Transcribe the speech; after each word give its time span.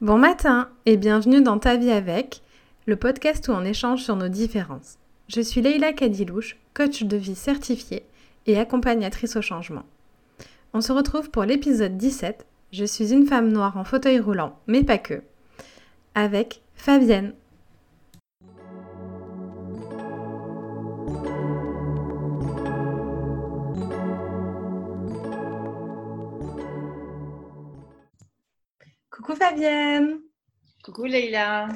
Bon 0.00 0.16
matin 0.16 0.70
et 0.86 0.96
bienvenue 0.96 1.42
dans 1.42 1.58
Ta 1.58 1.76
vie 1.76 1.90
avec, 1.90 2.40
le 2.86 2.96
podcast 2.96 3.46
où 3.48 3.50
on 3.50 3.66
échange 3.66 4.02
sur 4.02 4.16
nos 4.16 4.28
différences. 4.28 4.96
Je 5.28 5.42
suis 5.42 5.60
Leïla 5.60 5.92
Kadilouche, 5.92 6.56
coach 6.72 7.02
de 7.02 7.18
vie 7.18 7.34
certifiée 7.34 8.04
et 8.46 8.58
accompagnatrice 8.58 9.36
au 9.36 9.42
changement. 9.42 9.84
On 10.72 10.80
se 10.80 10.92
retrouve 10.92 11.28
pour 11.28 11.44
l'épisode 11.44 11.98
17. 11.98 12.46
Je 12.72 12.86
suis 12.86 13.12
une 13.12 13.26
femme 13.26 13.52
noire 13.52 13.76
en 13.76 13.84
fauteuil 13.84 14.20
roulant, 14.20 14.58
mais 14.66 14.84
pas 14.84 14.96
que, 14.96 15.20
avec 16.14 16.62
Fabienne. 16.76 17.34
Coucou 29.30 29.44
Fabienne. 29.44 30.22
Coucou 30.82 31.04
Leïla. 31.04 31.68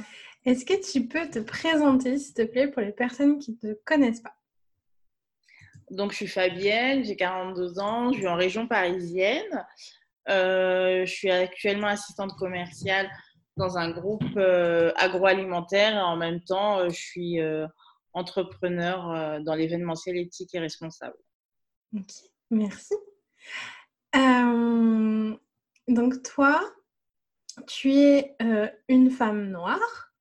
Est-ce 0.45 0.65
que 0.65 0.75
tu 0.91 1.07
peux 1.07 1.31
te 1.31 1.39
présenter, 1.39 2.19
s'il 2.19 2.35
te 2.35 2.43
plaît, 2.43 2.67
pour 2.67 2.83
les 2.83 2.91
personnes 2.91 3.39
qui 3.39 3.53
ne 3.53 3.75
te 3.75 3.81
connaissent 3.85 4.23
pas? 4.23 4.35
Donc, 5.93 6.11
je 6.11 6.17
suis 6.17 6.27
Fabienne, 6.27 7.05
j'ai 7.05 7.15
42 7.15 7.79
ans, 7.79 8.13
je 8.13 8.19
vis 8.19 8.27
en 8.27 8.35
région 8.35 8.67
parisienne. 8.67 9.65
Euh, 10.29 11.07
je 11.07 11.13
suis 11.13 11.31
actuellement 11.31 11.87
assistante 11.87 12.33
commerciale 12.37 13.09
dans 13.57 13.79
un 13.79 13.93
groupe 13.93 14.25
euh, 14.37 14.91
agroalimentaire 14.97 15.95
et 15.95 16.01
en 16.01 16.17
même 16.17 16.43
temps, 16.43 16.81
euh, 16.81 16.89
je 16.89 17.01
suis 17.01 17.39
entrepreneur 18.15 19.41
dans 19.43 19.55
l'événementiel 19.55 20.17
éthique 20.17 20.53
et 20.57 20.59
responsable. 20.59 21.15
Ok, 21.95 22.11
merci. 22.51 22.95
donc, 25.87 26.21
toi, 26.25 26.61
tu 27.67 27.93
es 27.93 28.37
euh, 28.43 28.69
une 28.89 29.11
femme 29.11 29.51
noire 29.51 30.13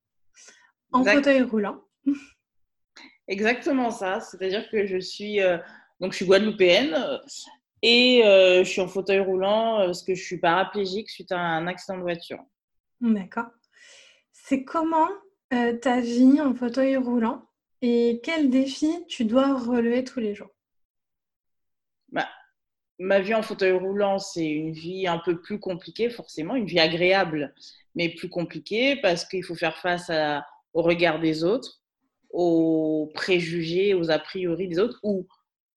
en 0.92 1.04
fauteuil 1.04 1.42
roulant. 1.42 1.82
Exactement 3.28 3.90
ça. 3.90 4.20
C'est-à-dire 4.20 4.68
que 4.70 4.86
je 4.86 4.98
suis, 4.98 5.40
euh, 5.40 5.58
donc 6.00 6.12
je 6.12 6.16
suis 6.18 6.26
guadeloupéenne 6.26 6.96
et 7.82 8.24
euh, 8.24 8.64
je 8.64 8.70
suis 8.70 8.80
en 8.80 8.88
fauteuil 8.88 9.20
roulant 9.20 9.78
parce 9.86 10.02
que 10.02 10.14
je 10.14 10.22
suis 10.22 10.38
paraplégique 10.38 11.10
suite 11.10 11.32
à 11.32 11.38
un 11.38 11.66
accident 11.66 11.98
de 11.98 12.02
voiture. 12.02 12.42
D'accord. 13.00 13.48
C'est 14.32 14.64
comment 14.64 15.08
ta 15.50 16.00
vie 16.00 16.40
en 16.40 16.52
fauteuil 16.54 16.96
roulant 16.96 17.48
et 17.80 18.20
quels 18.24 18.50
défis 18.50 19.04
tu 19.08 19.24
dois 19.24 19.56
relever 19.56 20.02
tous 20.04 20.18
les 20.18 20.34
jours? 20.34 20.53
Ma 22.98 23.20
vie 23.20 23.34
en 23.34 23.42
fauteuil 23.42 23.72
roulant, 23.72 24.18
c'est 24.18 24.48
une 24.48 24.72
vie 24.72 25.06
un 25.06 25.18
peu 25.18 25.40
plus 25.40 25.58
compliquée, 25.58 26.10
forcément, 26.10 26.54
une 26.54 26.66
vie 26.66 26.80
agréable, 26.80 27.54
mais 27.94 28.08
plus 28.08 28.28
compliquée 28.28 28.96
parce 28.96 29.24
qu'il 29.24 29.44
faut 29.44 29.54
faire 29.54 29.78
face 29.78 30.10
au 30.72 30.82
regard 30.82 31.20
des 31.20 31.44
autres, 31.44 31.80
aux 32.30 33.10
préjugés, 33.14 33.94
aux 33.94 34.10
a 34.10 34.18
priori 34.18 34.68
des 34.68 34.78
autres 34.78 34.98
ou 35.02 35.26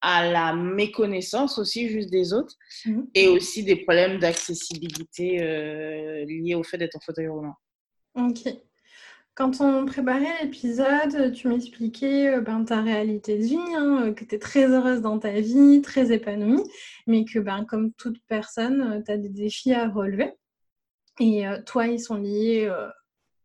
à 0.01 0.29
la 0.29 0.53
méconnaissance 0.53 1.57
aussi 1.57 1.89
juste 1.89 2.09
des 2.09 2.33
autres 2.33 2.55
mmh. 2.85 3.01
et 3.15 3.27
aussi 3.27 3.63
des 3.63 3.77
problèmes 3.77 4.19
d'accessibilité 4.19 5.41
euh, 5.41 6.25
liés 6.25 6.55
au 6.55 6.63
fait 6.63 6.77
d'être 6.77 6.95
en 6.95 6.99
fauteuil 6.99 7.27
roulant. 7.27 7.55
Ok. 8.15 8.47
Quand 9.37 9.61
on 9.61 9.85
préparait 9.85 10.41
l'épisode, 10.41 11.31
tu 11.31 11.47
m'expliquais 11.47 12.27
euh, 12.27 12.41
ben, 12.41 12.65
ta 12.65 12.81
réalité 12.81 13.37
de 13.37 13.43
vie, 13.43 13.75
hein, 13.75 14.07
euh, 14.07 14.11
que 14.11 14.25
tu 14.25 14.33
es 14.33 14.39
très 14.39 14.65
heureuse 14.65 15.01
dans 15.01 15.19
ta 15.19 15.39
vie, 15.39 15.83
très 15.83 16.11
épanouie, 16.11 16.63
mais 17.05 17.23
que 17.23 17.37
ben, 17.37 17.63
comme 17.63 17.93
toute 17.93 18.19
personne, 18.27 18.81
euh, 18.81 19.01
tu 19.05 19.11
as 19.11 19.17
des 19.17 19.29
défis 19.29 19.73
à 19.73 19.89
relever. 19.89 20.33
Et 21.19 21.45
toi, 21.67 21.85
ils 21.87 21.99
sont 21.99 22.15
liés 22.15 22.71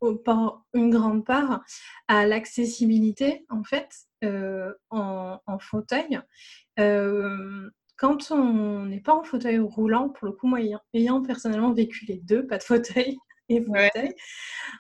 au, 0.01 0.15
par 0.15 0.63
une 0.75 0.91
grande 0.91 1.25
part 1.25 1.63
à 2.07 2.27
l'accessibilité, 2.27 3.47
en 3.49 3.65
fait, 3.65 3.89
en, 4.91 5.59
fauteuil. 5.59 6.21
quand 7.97 8.31
on 8.31 8.85
n'est 8.85 9.01
pas 9.01 9.15
en 9.15 9.23
fauteuil 9.23 9.59
roulant, 9.59 10.11
pour 10.11 10.27
le 10.27 10.33
coup, 10.33 10.49
moi, 10.49 10.59
ayant 10.93 11.23
personnellement 11.23 11.73
vécu 11.73 12.05
les 12.05 12.19
deux, 12.19 12.47
pas 12.47 12.59
de 12.59 12.63
fauteuil, 12.63 13.17
et 13.49 13.65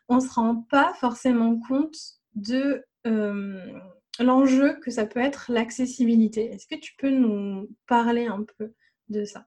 on 0.08 0.16
ne 0.16 0.20
se 0.20 0.32
rend 0.34 0.62
pas 0.70 0.94
forcément 0.94 1.58
compte 1.68 1.96
de 2.34 2.84
euh, 3.06 3.78
l'enjeu 4.18 4.78
que 4.80 4.90
ça 4.90 5.06
peut 5.06 5.20
être 5.20 5.50
l'accessibilité. 5.50 6.46
Est-ce 6.52 6.66
que 6.66 6.80
tu 6.80 6.94
peux 6.96 7.10
nous 7.10 7.68
parler 7.86 8.26
un 8.26 8.44
peu 8.58 8.74
de 9.08 9.24
ça? 9.24 9.46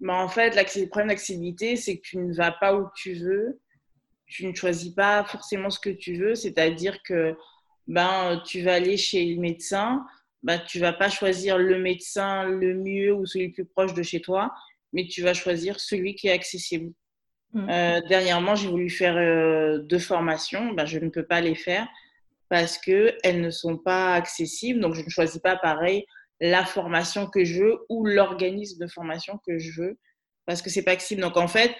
Bah 0.00 0.14
En 0.14 0.28
fait, 0.28 0.56
le 0.56 0.86
problème 0.88 1.08
d'accessibilité, 1.08 1.76
c'est 1.76 1.96
que 1.96 2.02
tu 2.02 2.18
ne 2.18 2.34
vas 2.34 2.52
pas 2.52 2.74
où 2.76 2.88
tu 2.96 3.14
veux, 3.14 3.60
tu 4.26 4.46
ne 4.46 4.54
choisis 4.54 4.92
pas 4.92 5.24
forcément 5.24 5.70
ce 5.70 5.78
que 5.78 5.90
tu 5.90 6.16
veux, 6.16 6.34
c'est-à-dire 6.34 7.02
que 7.02 7.36
ben, 7.86 8.42
tu 8.46 8.62
vas 8.62 8.74
aller 8.74 8.96
chez 8.96 9.26
le 9.26 9.40
médecin, 9.40 10.04
ben, 10.42 10.58
tu 10.66 10.78
vas 10.78 10.92
pas 10.92 11.08
choisir 11.08 11.58
le 11.58 11.78
médecin 11.78 12.44
le 12.44 12.74
mieux 12.74 13.12
ou 13.14 13.26
celui 13.26 13.48
le 13.48 13.52
plus 13.52 13.64
proche 13.64 13.94
de 13.94 14.02
chez 14.02 14.20
toi, 14.20 14.52
mais 14.92 15.06
tu 15.06 15.22
vas 15.22 15.34
choisir 15.34 15.78
celui 15.78 16.14
qui 16.14 16.28
est 16.28 16.32
accessible. 16.32 16.92
Mm. 17.52 17.68
Euh, 17.68 18.00
dernièrement, 18.08 18.54
j'ai 18.54 18.68
voulu 18.68 18.90
faire 18.90 19.16
euh, 19.16 19.78
deux 19.78 19.98
formations. 19.98 20.72
Ben, 20.72 20.86
je 20.86 20.98
ne 20.98 21.08
peux 21.08 21.24
pas 21.24 21.40
les 21.40 21.54
faire 21.54 21.86
parce 22.48 22.78
qu'elles 22.78 23.40
ne 23.40 23.50
sont 23.50 23.78
pas 23.78 24.14
accessibles. 24.14 24.80
Donc, 24.80 24.94
je 24.94 25.02
ne 25.02 25.08
choisis 25.08 25.40
pas 25.40 25.56
pareil 25.56 26.04
la 26.40 26.64
formation 26.64 27.26
que 27.26 27.44
je 27.44 27.62
veux 27.62 27.78
ou 27.88 28.04
l'organisme 28.04 28.84
de 28.84 28.90
formation 28.90 29.38
que 29.46 29.58
je 29.58 29.80
veux 29.80 29.98
parce 30.46 30.60
que 30.60 30.70
c'est 30.70 30.82
pas 30.82 30.92
accessible. 30.92 31.20
Donc, 31.20 31.36
en 31.36 31.48
fait, 31.48 31.74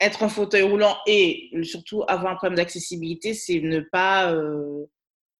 être 0.00 0.22
en 0.22 0.28
fauteuil 0.28 0.62
roulant 0.62 0.96
et 1.06 1.50
surtout 1.62 2.04
avoir 2.06 2.32
un 2.32 2.36
problème 2.36 2.56
d'accessibilité, 2.56 3.34
c'est 3.34 3.60
ne 3.60 3.80
pas 3.80 4.32
euh, 4.32 4.84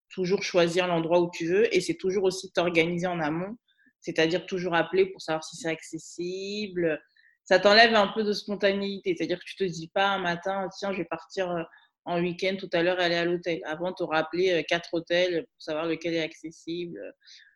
toujours 0.09 0.41
choisir 0.41 0.87
l'endroit 0.87 1.19
où 1.19 1.29
tu 1.31 1.45
veux 1.45 1.73
et 1.75 1.79
c'est 1.79 1.95
toujours 1.95 2.23
aussi 2.23 2.51
t'organiser 2.51 3.07
en 3.07 3.19
amont, 3.19 3.55
c'est-à-dire 4.01 4.45
toujours 4.45 4.73
appeler 4.73 5.05
pour 5.05 5.21
savoir 5.21 5.43
si 5.43 5.57
c'est 5.57 5.69
accessible, 5.69 6.99
ça 7.47 7.59
t'enlève 7.59 7.95
un 7.95 8.07
peu 8.07 8.23
de 8.23 8.33
spontanéité. 8.33 9.15
C'est-à-dire 9.15 9.39
que 9.39 9.45
tu 9.45 9.55
te 9.55 9.63
dis 9.63 9.87
pas 9.87 10.09
un 10.09 10.19
matin, 10.19 10.67
tiens, 10.77 10.91
je 10.91 10.97
vais 10.97 11.05
partir 11.05 11.49
euh, 11.49 11.63
en 12.03 12.21
week-end 12.21 12.57
tout 12.59 12.69
à 12.73 12.83
l'heure 12.83 12.99
aller 12.99 13.15
à 13.15 13.23
l'hôtel. 13.23 13.61
Avant, 13.65 13.93
tu 13.93 14.03
auras 14.03 14.19
appelé 14.19 14.51
euh, 14.51 14.63
quatre 14.67 14.93
hôtels 14.93 15.45
pour 15.45 15.61
savoir 15.61 15.85
lequel 15.85 16.13
est 16.13 16.21
accessible. 16.21 16.99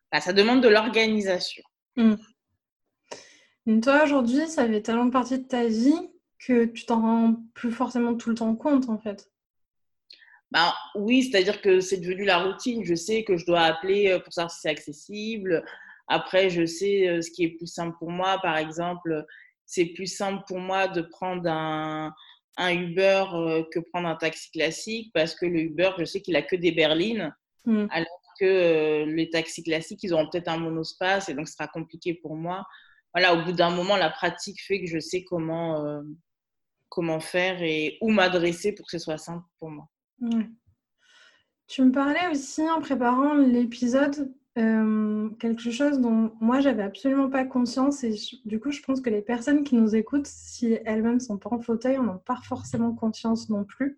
Bah, 0.09 0.21
ça 0.21 0.31
demande 0.31 0.63
de 0.63 0.69
l'organisation. 0.69 1.61
Hmm. 1.97 2.15
Toi, 3.81 4.03
aujourd'hui, 4.05 4.47
ça 4.47 4.65
fait 4.65 4.81
tellement 4.81 5.09
partie 5.09 5.39
de 5.39 5.47
ta 5.47 5.67
vie 5.67 6.09
que 6.39 6.65
tu 6.65 6.85
t'en 6.85 7.01
rends 7.01 7.35
plus 7.53 7.71
forcément 7.71 8.15
tout 8.15 8.29
le 8.29 8.35
temps 8.35 8.55
compte, 8.55 8.87
en 8.87 8.97
fait. 8.97 9.29
Bah, 10.51 10.73
oui, 10.95 11.23
c'est-à-dire 11.23 11.61
que 11.61 11.81
c'est 11.81 11.97
devenu 11.97 12.23
la 12.23 12.37
routine. 12.37 12.85
Je 12.85 12.95
sais 12.95 13.25
que 13.25 13.35
je 13.35 13.45
dois 13.45 13.61
appeler 13.61 14.09
euh, 14.09 14.19
pour 14.19 14.31
savoir 14.31 14.51
si 14.51 14.61
c'est 14.61 14.69
accessible. 14.69 15.65
Après, 16.07 16.49
je 16.49 16.65
sais 16.65 17.21
ce 17.21 17.29
qui 17.31 17.43
est 17.43 17.57
plus 17.57 17.67
simple 17.67 17.95
pour 17.97 18.09
moi. 18.09 18.39
Par 18.41 18.57
exemple, 18.57 19.25
c'est 19.71 19.85
plus 19.85 20.13
simple 20.13 20.43
pour 20.47 20.59
moi 20.59 20.89
de 20.89 21.01
prendre 21.01 21.49
un, 21.49 22.13
Uber 22.59 23.23
euh, 23.33 23.63
que 23.71 23.79
prendre 23.79 24.09
un 24.09 24.17
taxi 24.17 24.51
classique 24.51 25.09
parce 25.13 25.33
que 25.33 25.45
le 25.45 25.61
Uber, 25.61 25.91
je 25.97 26.03
sais 26.03 26.21
qu'il 26.21 26.35
a 26.35 26.41
que 26.41 26.57
des 26.57 26.73
berlines, 26.73 27.33
mmh. 27.65 27.85
alors 27.89 28.33
que 28.37 28.45
euh, 28.45 29.05
les 29.05 29.29
taxis 29.29 29.63
classiques, 29.63 30.03
ils 30.03 30.13
auront 30.13 30.27
peut-être 30.29 30.49
un 30.49 30.57
monospace 30.57 31.29
et 31.29 31.33
donc 31.33 31.47
ce 31.47 31.53
sera 31.53 31.69
compliqué 31.69 32.13
pour 32.13 32.35
moi. 32.35 32.65
Voilà, 33.13 33.33
au 33.33 33.45
bout 33.45 33.53
d'un 33.53 33.69
moment, 33.69 33.95
la 33.95 34.09
pratique 34.09 34.61
fait 34.61 34.81
que 34.81 34.87
je 34.87 34.99
sais 34.99 35.23
comment, 35.23 35.85
euh, 35.85 36.01
comment 36.89 37.21
faire 37.21 37.63
et 37.63 37.97
où 38.01 38.11
m'adresser 38.11 38.73
pour 38.73 38.85
que 38.85 38.91
ce 38.91 38.99
soit 38.99 39.17
simple 39.17 39.45
pour 39.57 39.69
moi. 39.69 39.87
Tu 41.67 41.81
me 41.81 41.91
parlais 41.93 42.27
aussi 42.29 42.61
en 42.69 42.81
préparant 42.81 43.35
l'épisode 43.35 44.35
euh, 44.57 45.29
quelque 45.39 45.71
chose 45.71 45.99
dont 45.99 46.33
moi 46.41 46.59
j'avais 46.59 46.83
absolument 46.83 47.29
pas 47.29 47.45
conscience 47.45 48.03
et 48.03 48.13
du 48.43 48.59
coup 48.59 48.71
je 48.71 48.81
pense 48.81 48.99
que 48.99 49.09
les 49.09 49.21
personnes 49.21 49.63
qui 49.63 49.75
nous 49.75 49.95
écoutent, 49.95 50.27
si 50.27 50.77
elles-mêmes 50.85 51.21
sont 51.21 51.37
pas 51.37 51.51
en 51.51 51.61
fauteuil, 51.61 51.97
on 51.97 52.03
n'ont 52.03 52.17
pas 52.17 52.41
forcément 52.43 52.93
conscience 52.93 53.47
non 53.49 53.63
plus. 53.63 53.97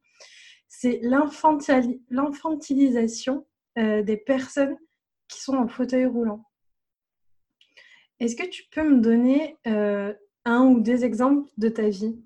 C'est 0.67 1.00
l'infantilisation 1.01 3.47
euh, 3.79 4.03
des 4.03 4.17
personnes 4.17 4.77
qui 5.27 5.41
sont 5.41 5.55
en 5.55 5.67
fauteuil 5.67 6.05
roulant. 6.05 6.47
Est-ce 8.19 8.35
que 8.35 8.47
tu 8.47 8.65
peux 8.71 8.88
me 8.88 9.01
donner 9.01 9.57
euh, 9.65 10.13
un 10.45 10.65
ou 10.65 10.81
des 10.81 11.03
exemples 11.03 11.50
de 11.57 11.69
ta 11.69 11.89
vie? 11.89 12.21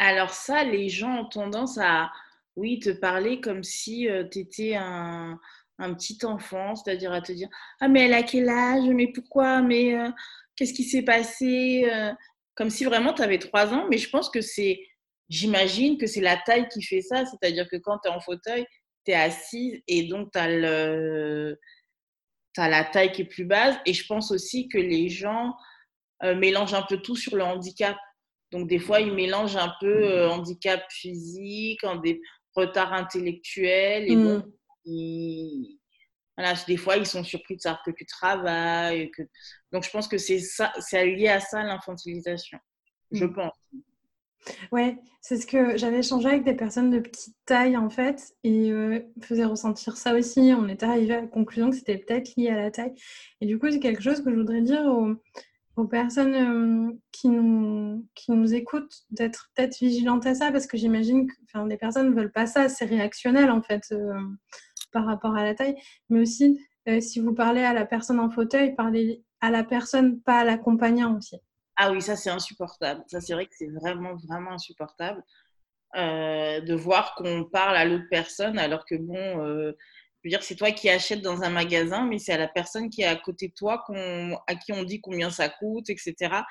Alors 0.00 0.30
ça, 0.30 0.64
les 0.64 0.88
gens 0.88 1.20
ont 1.20 1.28
tendance 1.28 1.78
à, 1.78 2.10
oui, 2.56 2.80
te 2.80 2.90
parler 2.90 3.40
comme 3.40 3.62
si 3.62 4.08
tu 4.32 4.40
étais 4.40 4.74
un, 4.74 5.38
un 5.80 5.94
petit 5.94 6.18
enfant, 6.24 6.74
c'est-à-dire 6.74 7.12
à 7.12 7.20
te 7.20 7.32
dire 7.32 7.48
Ah, 7.80 7.88
mais 7.88 8.04
elle 8.04 8.14
a 8.14 8.22
quel 8.22 8.48
âge? 8.48 8.88
Mais 8.88 9.08
pourquoi? 9.12 9.62
Mais 9.62 9.94
euh, 9.94 10.10
qu'est-ce 10.56 10.74
qui 10.74 10.84
s'est 10.84 11.02
passé 11.02 11.88
euh? 11.90 12.12
Comme 12.54 12.70
si 12.70 12.84
vraiment 12.84 13.14
tu 13.14 13.22
avais 13.22 13.38
trois 13.38 13.72
ans, 13.72 13.86
mais 13.90 13.98
je 13.98 14.10
pense 14.10 14.28
que 14.28 14.40
c'est, 14.42 14.80
j'imagine 15.28 15.96
que 15.96 16.06
c'est 16.06 16.20
la 16.20 16.36
taille 16.36 16.68
qui 16.68 16.82
fait 16.82 17.00
ça, 17.00 17.24
c'est-à-dire 17.24 17.66
que 17.68 17.76
quand 17.76 17.98
tu 17.98 18.08
es 18.08 18.12
en 18.12 18.20
fauteuil, 18.20 18.66
tu 19.06 19.12
es 19.12 19.14
assise 19.14 19.80
et 19.88 20.02
donc 20.04 20.30
tu 20.32 20.38
as, 20.38 20.48
le... 20.48 21.58
as 22.58 22.68
la 22.68 22.84
taille 22.84 23.12
qui 23.12 23.22
est 23.22 23.26
plus 23.26 23.46
basse. 23.46 23.76
Et 23.86 23.94
je 23.94 24.04
pense 24.06 24.30
aussi 24.30 24.68
que 24.68 24.78
les 24.78 25.08
gens 25.08 25.54
euh, 26.22 26.34
mélangent 26.34 26.74
un 26.74 26.82
peu 26.82 26.98
tout 26.98 27.16
sur 27.16 27.34
le 27.36 27.44
handicap. 27.44 27.96
Donc, 28.52 28.68
des 28.68 28.78
fois, 28.78 29.00
ils 29.00 29.14
mélangent 29.14 29.56
un 29.56 29.72
peu 29.80 30.04
euh, 30.04 30.28
handicap 30.28 30.82
physique, 30.90 31.82
en 31.84 31.96
des 31.96 32.20
retards 32.54 32.92
intellectuels. 32.92 34.10
Et 34.10 34.16
donc, 34.16 34.44
voilà, 34.84 36.54
des 36.66 36.76
fois, 36.76 36.96
ils 36.96 37.06
sont 37.06 37.24
surpris 37.24 37.56
de 37.56 37.60
savoir 37.60 37.82
que 37.84 37.90
tu 37.90 38.06
travailles. 38.06 39.10
Que... 39.10 39.22
Donc, 39.72 39.84
je 39.84 39.90
pense 39.90 40.08
que 40.08 40.18
c'est 40.18 41.06
lié 41.06 41.28
à 41.28 41.40
ça, 41.40 41.62
l'infantilisation. 41.62 42.58
Je 43.12 43.24
mmh. 43.24 43.34
pense. 43.34 43.54
Ouais, 44.72 44.98
c'est 45.20 45.36
ce 45.36 45.46
que 45.46 45.76
j'avais 45.76 45.98
échangé 45.98 46.28
avec 46.28 46.44
des 46.44 46.54
personnes 46.54 46.90
de 46.90 46.98
petite 46.98 47.36
taille 47.44 47.76
en 47.76 47.90
fait 47.90 48.34
et 48.42 48.72
euh, 48.72 49.00
faisait 49.22 49.44
ressentir 49.44 49.96
ça 49.96 50.14
aussi. 50.14 50.52
On 50.56 50.68
était 50.68 50.86
arrivé 50.86 51.14
à 51.14 51.20
la 51.22 51.26
conclusion 51.26 51.70
que 51.70 51.76
c'était 51.76 51.98
peut-être 51.98 52.34
lié 52.36 52.48
à 52.48 52.56
la 52.56 52.70
taille. 52.70 52.94
Et 53.40 53.46
du 53.46 53.58
coup, 53.58 53.70
c'est 53.70 53.80
quelque 53.80 54.02
chose 54.02 54.22
que 54.22 54.30
je 54.30 54.36
voudrais 54.36 54.62
dire 54.62 54.82
aux, 54.86 55.16
personnes 55.86 56.34
euh, 56.34 56.92
qui, 57.10 57.28
nous, 57.28 58.06
qui 58.14 58.32
nous 58.32 58.52
écoutent 58.52 59.06
d'être 59.10 59.50
peut-être 59.54 59.78
vigilantes 59.78 60.26
à 60.26 60.34
ça 60.34 60.52
parce 60.52 60.66
que 60.66 60.76
j'imagine 60.76 61.26
que 61.26 61.32
enfin, 61.46 61.66
des 61.66 61.78
personnes 61.78 62.10
ne 62.10 62.14
veulent 62.14 62.32
pas 62.32 62.46
ça. 62.46 62.68
C'est 62.68 62.84
réactionnel 62.84 63.50
en 63.50 63.62
fait 63.62 63.84
euh, 63.92 64.20
par 64.92 65.06
rapport 65.06 65.34
à 65.36 65.44
la 65.44 65.54
taille. 65.54 65.76
Mais 66.08 66.20
aussi, 66.20 66.60
si 67.00 67.20
vous 67.20 67.34
parlez 67.34 67.62
à 67.62 67.72
la 67.72 67.86
personne 67.86 68.20
en 68.20 68.30
fauteuil, 68.30 68.74
parlez 68.74 69.22
à 69.40 69.50
la 69.50 69.64
personne, 69.64 70.20
pas 70.20 70.40
à 70.40 70.44
l'accompagnant 70.44 71.16
aussi. 71.16 71.36
Ah 71.76 71.90
oui, 71.92 72.02
ça 72.02 72.16
c'est 72.16 72.30
insupportable. 72.30 73.02
Ça 73.06 73.20
c'est 73.20 73.32
vrai 73.32 73.46
que 73.46 73.54
c'est 73.56 73.70
vraiment, 73.70 74.14
vraiment 74.16 74.52
insupportable 74.52 75.22
euh, 75.96 76.60
de 76.60 76.74
voir 76.74 77.14
qu'on 77.14 77.44
parle 77.44 77.76
à 77.76 77.84
l'autre 77.84 78.04
personne 78.10 78.58
alors 78.58 78.84
que 78.84 78.94
bon, 78.94 79.16
euh, 79.16 79.72
je 80.22 80.28
veux 80.28 80.30
dire, 80.30 80.42
c'est 80.42 80.54
toi 80.54 80.70
qui 80.70 80.88
achètes 80.90 81.22
dans 81.22 81.42
un 81.42 81.50
magasin, 81.50 82.06
mais 82.06 82.18
c'est 82.18 82.32
à 82.32 82.38
la 82.38 82.48
personne 82.48 82.90
qui 82.90 83.02
est 83.02 83.06
à 83.06 83.16
côté 83.16 83.48
de 83.48 83.54
toi 83.54 83.84
à 84.46 84.54
qui 84.54 84.72
on 84.72 84.82
dit 84.82 85.00
combien 85.00 85.30
ça 85.30 85.48
coûte, 85.48 85.88
etc. 85.88 86.42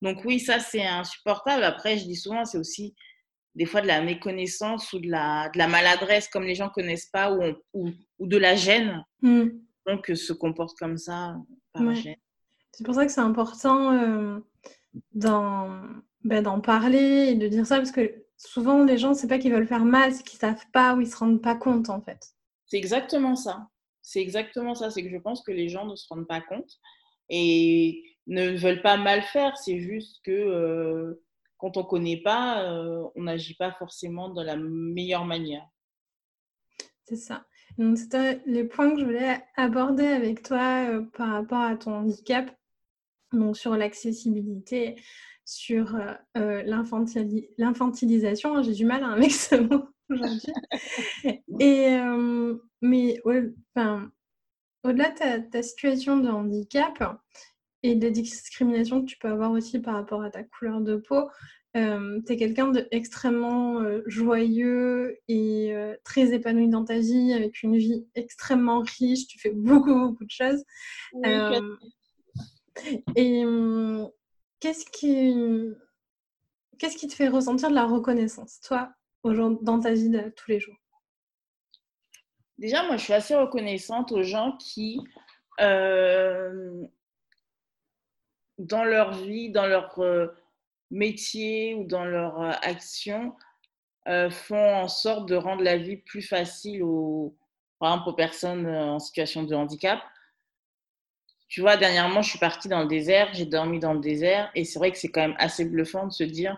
Donc 0.00 0.24
oui, 0.24 0.38
ça 0.38 0.60
c'est 0.60 0.86
insupportable. 0.86 1.64
Après, 1.64 1.98
je 1.98 2.04
dis 2.04 2.14
souvent, 2.14 2.44
c'est 2.44 2.58
aussi 2.58 2.94
des 3.54 3.66
fois 3.66 3.80
de 3.80 3.86
la 3.86 4.00
méconnaissance 4.00 4.92
ou 4.92 5.00
de 5.00 5.08
la, 5.08 5.48
de 5.52 5.58
la 5.58 5.68
maladresse, 5.68 6.28
comme 6.28 6.44
les 6.44 6.54
gens 6.54 6.68
connaissent 6.68 7.10
pas, 7.12 7.32
ou, 7.32 7.90
ou, 8.18 8.26
de 8.26 8.36
la 8.36 8.54
gêne. 8.54 9.04
Mmh. 9.22 9.48
Donc 9.86 10.10
se 10.14 10.32
comportent 10.32 10.78
comme 10.78 10.98
ça 10.98 11.36
par 11.72 11.94
gêne. 11.94 12.16
C'est 12.72 12.84
pour 12.84 12.94
ça 12.94 13.06
que 13.06 13.12
c'est 13.12 13.20
important 13.20 13.92
euh, 13.92 14.38
ben, 15.12 16.42
d'en 16.42 16.60
parler 16.60 17.30
et 17.30 17.34
de 17.34 17.48
dire 17.48 17.66
ça, 17.66 17.76
parce 17.78 17.90
que 17.90 18.24
souvent 18.36 18.84
les 18.84 18.98
gens, 18.98 19.14
c'est 19.14 19.26
pas 19.26 19.38
qu'ils 19.38 19.52
veulent 19.52 19.66
faire 19.66 19.84
mal, 19.84 20.12
c'est 20.12 20.22
qu'ils 20.22 20.38
savent 20.38 20.64
pas 20.72 20.94
ou 20.94 21.00
ils 21.00 21.10
se 21.10 21.16
rendent 21.16 21.42
pas 21.42 21.56
compte 21.56 21.90
en 21.90 22.00
fait. 22.00 22.34
C'est 22.66 22.78
exactement 22.78 23.34
ça. 23.34 23.68
C'est 24.02 24.20
exactement 24.20 24.74
ça. 24.74 24.90
C'est 24.90 25.02
que 25.02 25.10
je 25.10 25.18
pense 25.18 25.42
que 25.42 25.52
les 25.52 25.68
gens 25.68 25.86
ne 25.86 25.96
se 25.96 26.06
rendent 26.08 26.28
pas 26.28 26.40
compte 26.40 26.70
et 27.28 28.02
ne 28.26 28.56
veulent 28.56 28.82
pas 28.82 28.96
mal 28.96 29.22
faire. 29.22 29.56
C'est 29.58 29.80
juste 29.80 30.20
que 30.24 30.30
euh, 30.30 31.24
quand 31.58 31.76
on 31.76 31.84
connaît 31.84 32.20
pas, 32.22 32.62
euh, 32.62 33.04
on 33.14 33.24
n'agit 33.24 33.54
pas 33.54 33.72
forcément 33.72 34.30
de 34.30 34.42
la 34.42 34.56
meilleure 34.56 35.24
manière. 35.24 35.66
C'est 37.04 37.16
ça. 37.16 37.44
Donc, 37.76 37.98
c'était 37.98 38.40
les 38.46 38.64
points 38.64 38.90
que 38.92 39.00
je 39.00 39.04
voulais 39.04 39.42
aborder 39.56 40.06
avec 40.06 40.42
toi 40.42 40.86
par 41.14 41.30
rapport 41.30 41.60
à 41.60 41.76
ton 41.76 41.94
handicap 41.94 42.50
donc 43.32 43.56
sur 43.56 43.76
l'accessibilité, 43.76 44.96
sur 45.44 45.94
euh, 45.94 46.12
euh, 46.36 46.62
l'infantilisation. 47.58 48.56
Hein, 48.56 48.62
j'ai 48.62 48.72
du 48.72 48.84
mal 48.84 49.02
à 49.02 49.08
un 49.08 49.28
ce 49.28 49.56
mot 49.56 49.88
aujourd'hui. 50.10 50.52
Et, 51.60 51.96
euh, 51.96 52.56
mais 52.80 53.20
au-delà 53.24 55.10
de 55.10 55.50
ta, 55.50 55.62
situation 55.62 56.18
de 56.18 56.28
handicap 56.28 57.20
et 57.82 57.94
des 57.94 58.10
discriminations 58.10 59.00
que 59.00 59.06
tu 59.06 59.18
peux 59.18 59.28
avoir 59.28 59.52
aussi 59.52 59.78
par 59.78 59.94
rapport 59.94 60.22
à 60.22 60.30
ta 60.30 60.42
couleur 60.44 60.80
de 60.80 60.96
peau, 60.96 61.28
tu 61.74 61.80
es 61.80 62.36
quelqu'un 62.36 62.68
d'extrêmement 62.68 63.80
joyeux 64.06 65.18
et 65.28 65.72
très 66.04 66.32
épanoui 66.32 66.68
dans 66.68 66.84
ta 66.84 66.98
vie, 66.98 67.32
avec 67.32 67.62
une 67.62 67.76
vie 67.76 68.06
extrêmement 68.14 68.80
riche, 68.80 69.28
tu 69.28 69.38
fais 69.38 69.52
beaucoup, 69.52 69.94
beaucoup 69.94 70.24
de 70.24 70.30
choses. 70.30 70.64
Et 73.16 73.44
hum, 73.44 74.10
qu'est-ce 74.60 74.86
qui, 74.86 75.34
qu'est-ce 76.78 76.96
qui 76.96 77.08
te 77.08 77.14
fait 77.14 77.28
ressentir 77.28 77.70
de 77.70 77.74
la 77.74 77.86
reconnaissance, 77.86 78.60
toi, 78.60 78.90
dans 79.24 79.80
ta 79.80 79.92
vie 79.92 80.10
de 80.10 80.32
tous 80.36 80.50
les 80.50 80.60
jours? 80.60 80.76
Déjà, 82.58 82.84
moi, 82.84 82.96
je 82.96 83.04
suis 83.04 83.12
assez 83.12 83.36
reconnaissante 83.36 84.10
aux 84.10 84.22
gens 84.22 84.56
qui, 84.58 85.00
euh, 85.60 86.82
dans 88.58 88.84
leur 88.84 89.12
vie, 89.12 89.50
dans 89.50 89.66
leur 89.66 89.98
euh, 89.98 90.28
métier 90.90 91.74
ou 91.74 91.84
dans 91.84 92.04
leur 92.04 92.40
euh, 92.40 92.52
action, 92.62 93.34
font 94.30 94.74
en 94.74 94.88
sorte 94.88 95.28
de 95.28 95.34
rendre 95.34 95.62
la 95.62 95.76
vie 95.76 95.98
plus 95.98 96.22
facile 96.22 96.82
aux, 96.82 97.36
par 97.78 97.92
exemple, 97.92 98.08
aux 98.08 98.14
personnes 98.14 98.66
en 98.66 98.98
situation 98.98 99.42
de 99.42 99.54
handicap. 99.54 100.00
Tu 101.48 101.60
vois, 101.60 101.76
dernièrement, 101.76 102.22
je 102.22 102.30
suis 102.30 102.38
partie 102.38 102.68
dans 102.68 102.80
le 102.80 102.88
désert, 102.88 103.28
j'ai 103.34 103.44
dormi 103.44 103.80
dans 103.80 103.92
le 103.92 104.00
désert, 104.00 104.50
et 104.54 104.64
c'est 104.64 104.78
vrai 104.78 104.92
que 104.92 104.96
c'est 104.96 105.10
quand 105.10 105.20
même 105.20 105.36
assez 105.38 105.66
bluffant 105.66 106.06
de 106.06 106.12
se 106.12 106.24
dire 106.24 106.56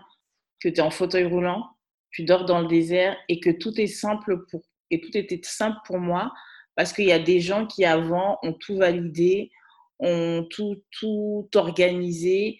que 0.61 0.69
tu 0.69 0.75
es 0.75 0.81
en 0.81 0.91
fauteuil 0.91 1.25
roulant, 1.25 1.67
tu 2.11 2.23
dors 2.23 2.45
dans 2.45 2.61
le 2.61 2.67
désert 2.67 3.17
et 3.27 3.41
que 3.41 3.49
tout 3.49 3.81
est 3.81 3.87
simple 3.87 4.45
pour 4.49 4.61
et 4.91 4.99
tout 5.01 5.17
était 5.17 5.39
simple 5.43 5.77
pour 5.85 5.97
moi 5.97 6.31
parce 6.75 6.93
qu'il 6.93 7.05
y 7.05 7.11
a 7.11 7.19
des 7.19 7.39
gens 7.39 7.65
qui 7.65 7.85
avant 7.85 8.37
ont 8.43 8.53
tout 8.53 8.77
validé, 8.77 9.51
ont 10.01 10.45
tout 10.49 10.83
tout 10.99 11.49
organisé 11.55 12.59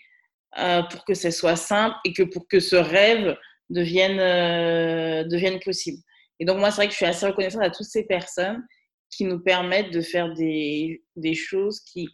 euh, 0.57 0.83
pour 0.83 1.03
que 1.05 1.13
ce 1.13 1.31
soit 1.31 1.55
simple 1.55 1.95
et 2.05 2.13
que 2.13 2.23
pour 2.23 2.47
que 2.47 2.59
ce 2.59 2.75
rêve 2.75 3.38
devienne 3.69 4.19
euh, 4.19 5.23
devienne 5.25 5.59
possible. 5.59 5.97
Et 6.39 6.45
donc 6.45 6.59
moi 6.59 6.71
c'est 6.71 6.77
vrai 6.77 6.88
que 6.88 6.93
je 6.93 6.97
suis 6.97 7.05
assez 7.05 7.25
reconnaissante 7.25 7.63
à 7.63 7.69
toutes 7.69 7.88
ces 7.88 8.05
personnes 8.05 8.65
qui 9.09 9.25
nous 9.25 9.39
permettent 9.39 9.91
de 9.91 10.01
faire 10.01 10.33
des, 10.33 11.03
des 11.17 11.33
choses 11.33 11.81
qui 11.81 12.07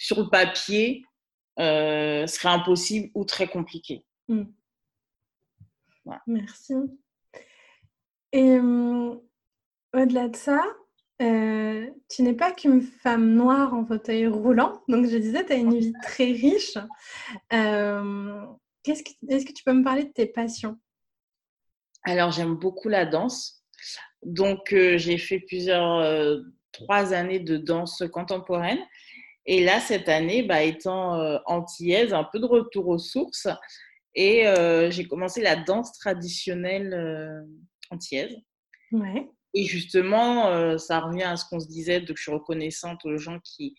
sur 0.00 0.18
le 0.18 0.30
papier, 0.30 1.04
euh, 1.58 2.26
serait 2.26 2.48
impossible 2.48 3.10
ou 3.14 3.24
très 3.24 3.46
compliqué. 3.46 4.06
Hmm. 4.28 4.44
Merci. 6.26 6.72
Et 8.32 8.56
euh, 8.56 9.14
au-delà 9.92 10.28
de 10.28 10.36
ça, 10.36 10.64
euh, 11.20 11.86
tu 12.08 12.22
n'es 12.22 12.34
pas 12.34 12.52
qu'une 12.52 12.82
femme 12.82 13.34
noire 13.34 13.74
en 13.74 13.84
fauteuil 13.84 14.26
roulant. 14.26 14.82
Donc, 14.88 15.06
je 15.06 15.16
disais, 15.16 15.44
tu 15.44 15.52
as 15.52 15.56
une 15.56 15.78
vie 15.78 15.92
très 16.02 16.32
riche. 16.32 16.78
Est-ce 17.50 19.44
que 19.44 19.52
tu 19.52 19.64
peux 19.64 19.72
me 19.72 19.84
parler 19.84 20.04
de 20.04 20.12
tes 20.12 20.26
passions? 20.26 20.78
Alors, 22.04 22.30
j'aime 22.30 22.54
beaucoup 22.54 22.88
la 22.88 23.06
danse. 23.06 23.64
Donc, 24.22 24.74
j'ai 24.74 25.18
fait 25.18 25.40
plusieurs, 25.40 26.42
trois 26.72 27.12
années 27.12 27.40
de 27.40 27.56
danse 27.56 28.02
contemporaine. 28.12 28.80
Et 29.46 29.64
là, 29.64 29.80
cette 29.80 30.08
année, 30.08 30.42
bah, 30.42 30.62
étant 30.62 31.16
euh, 31.16 31.38
antillaise, 31.46 32.12
un 32.12 32.24
peu 32.24 32.38
de 32.38 32.46
retour 32.46 32.88
aux 32.88 32.98
sources. 32.98 33.48
Et 34.14 34.46
euh, 34.46 34.90
j'ai 34.90 35.06
commencé 35.06 35.40
la 35.40 35.56
danse 35.56 35.92
traditionnelle 35.98 36.92
euh, 36.92 37.42
antillaise. 37.90 38.36
Ouais. 38.92 39.28
Et 39.54 39.64
justement, 39.64 40.78
ça 40.78 41.00
revient 41.00 41.24
à 41.24 41.36
ce 41.36 41.44
qu'on 41.48 41.58
se 41.58 41.66
disait, 41.66 42.04
que 42.04 42.14
je 42.16 42.22
suis 42.22 42.32
reconnaissante 42.32 43.04
aux 43.04 43.16
gens 43.16 43.40
qui 43.40 43.74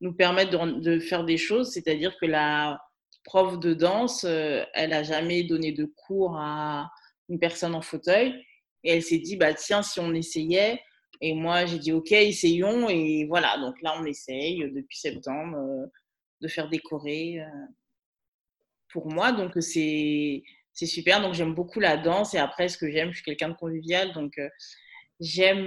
nous 0.00 0.12
permettent 0.12 0.50
de, 0.50 0.98
faire 0.98 1.24
des 1.24 1.36
choses. 1.36 1.70
C'est-à-dire 1.72 2.16
que 2.20 2.26
la 2.26 2.80
prof 3.22 3.60
de 3.60 3.74
danse, 3.74 4.24
elle 4.24 4.90
n'a 4.90 5.04
jamais 5.04 5.44
donné 5.44 5.70
de 5.70 5.84
cours 5.84 6.36
à 6.36 6.90
une 7.28 7.38
personne 7.38 7.74
en 7.74 7.82
fauteuil. 7.82 8.44
Et 8.82 8.92
elle 8.92 9.02
s'est 9.02 9.18
dit, 9.18 9.36
bah, 9.36 9.54
tiens, 9.54 9.82
si 9.82 10.00
on 10.00 10.12
essayait, 10.14 10.80
et 11.20 11.34
moi, 11.34 11.66
j'ai 11.66 11.78
dit, 11.78 11.92
OK, 11.92 12.12
essayons. 12.12 12.88
Et 12.88 13.26
voilà, 13.26 13.58
donc 13.58 13.80
là, 13.82 13.94
on 13.98 14.04
essaye 14.04 14.58
depuis 14.70 14.98
septembre 14.98 15.56
euh, 15.58 15.86
de 16.40 16.48
faire 16.48 16.68
décorer 16.68 17.40
euh, 17.40 17.66
pour 18.92 19.08
moi. 19.08 19.32
Donc, 19.32 19.52
c'est 19.60 20.42
super. 20.72 21.20
Donc, 21.20 21.34
j'aime 21.34 21.54
beaucoup 21.54 21.80
la 21.80 21.96
danse. 21.96 22.34
Et 22.34 22.38
après, 22.38 22.68
ce 22.68 22.78
que 22.78 22.90
j'aime, 22.90 23.10
je 23.10 23.16
suis 23.16 23.24
quelqu'un 23.24 23.48
de 23.48 23.54
convivial. 23.54 24.12
Donc, 24.12 24.38
euh, 24.38 24.48
j'aime 25.20 25.66